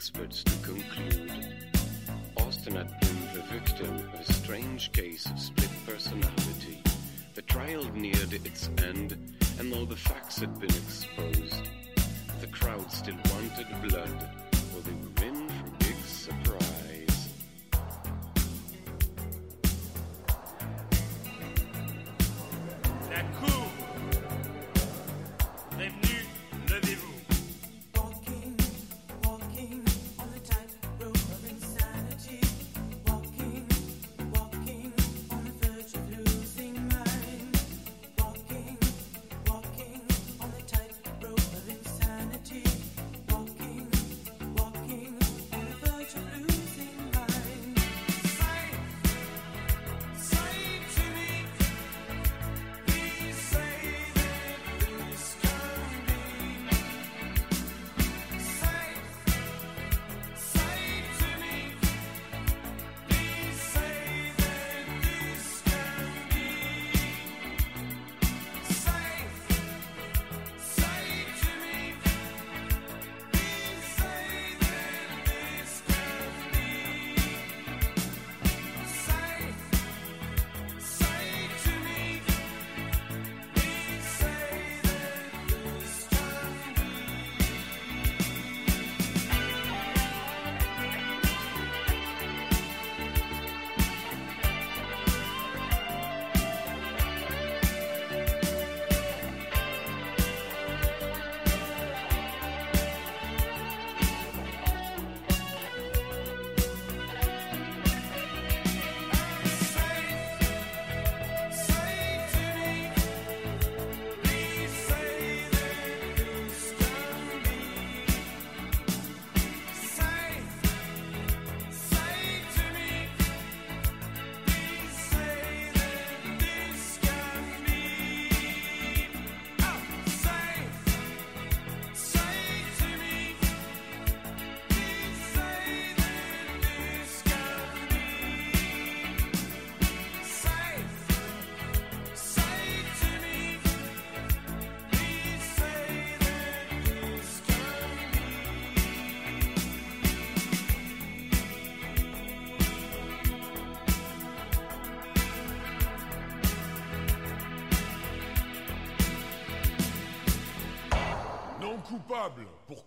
[0.00, 1.30] experts to conclude
[2.38, 6.82] Austin had been the victim of a strange case of split personality.
[7.34, 9.18] The trial neared its end,
[9.58, 11.68] and though the facts had been exposed,
[12.40, 14.30] the crowd still wanted blood.
[14.72, 16.69] Well, they were in for big surprise.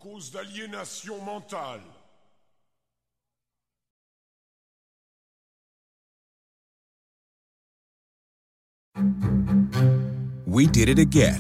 [0.04, 1.82] Cause d'aliénation mentale.
[10.46, 11.40] We did it again.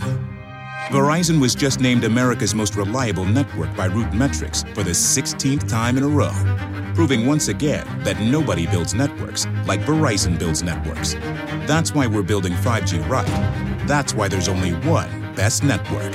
[0.89, 6.03] Verizon was just named America's most reliable network by RootMetrics for the 16th time in
[6.03, 6.33] a row,
[6.95, 11.13] proving once again that nobody builds networks like Verizon builds networks.
[11.67, 13.27] That's why we're building 5G right.
[13.87, 16.13] That's why there's only one best network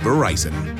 [0.00, 0.79] Verizon.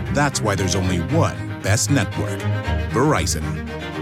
[0.13, 2.39] That's why there's only one best network
[2.91, 3.41] Verizon.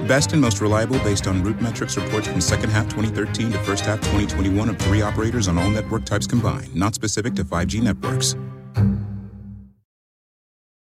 [0.08, 4.00] Best and most reliable based on RootMetrics reports from second half 2013 to first half
[4.00, 8.36] 2021 of three operators on all network types combined, not specific to 5G networks.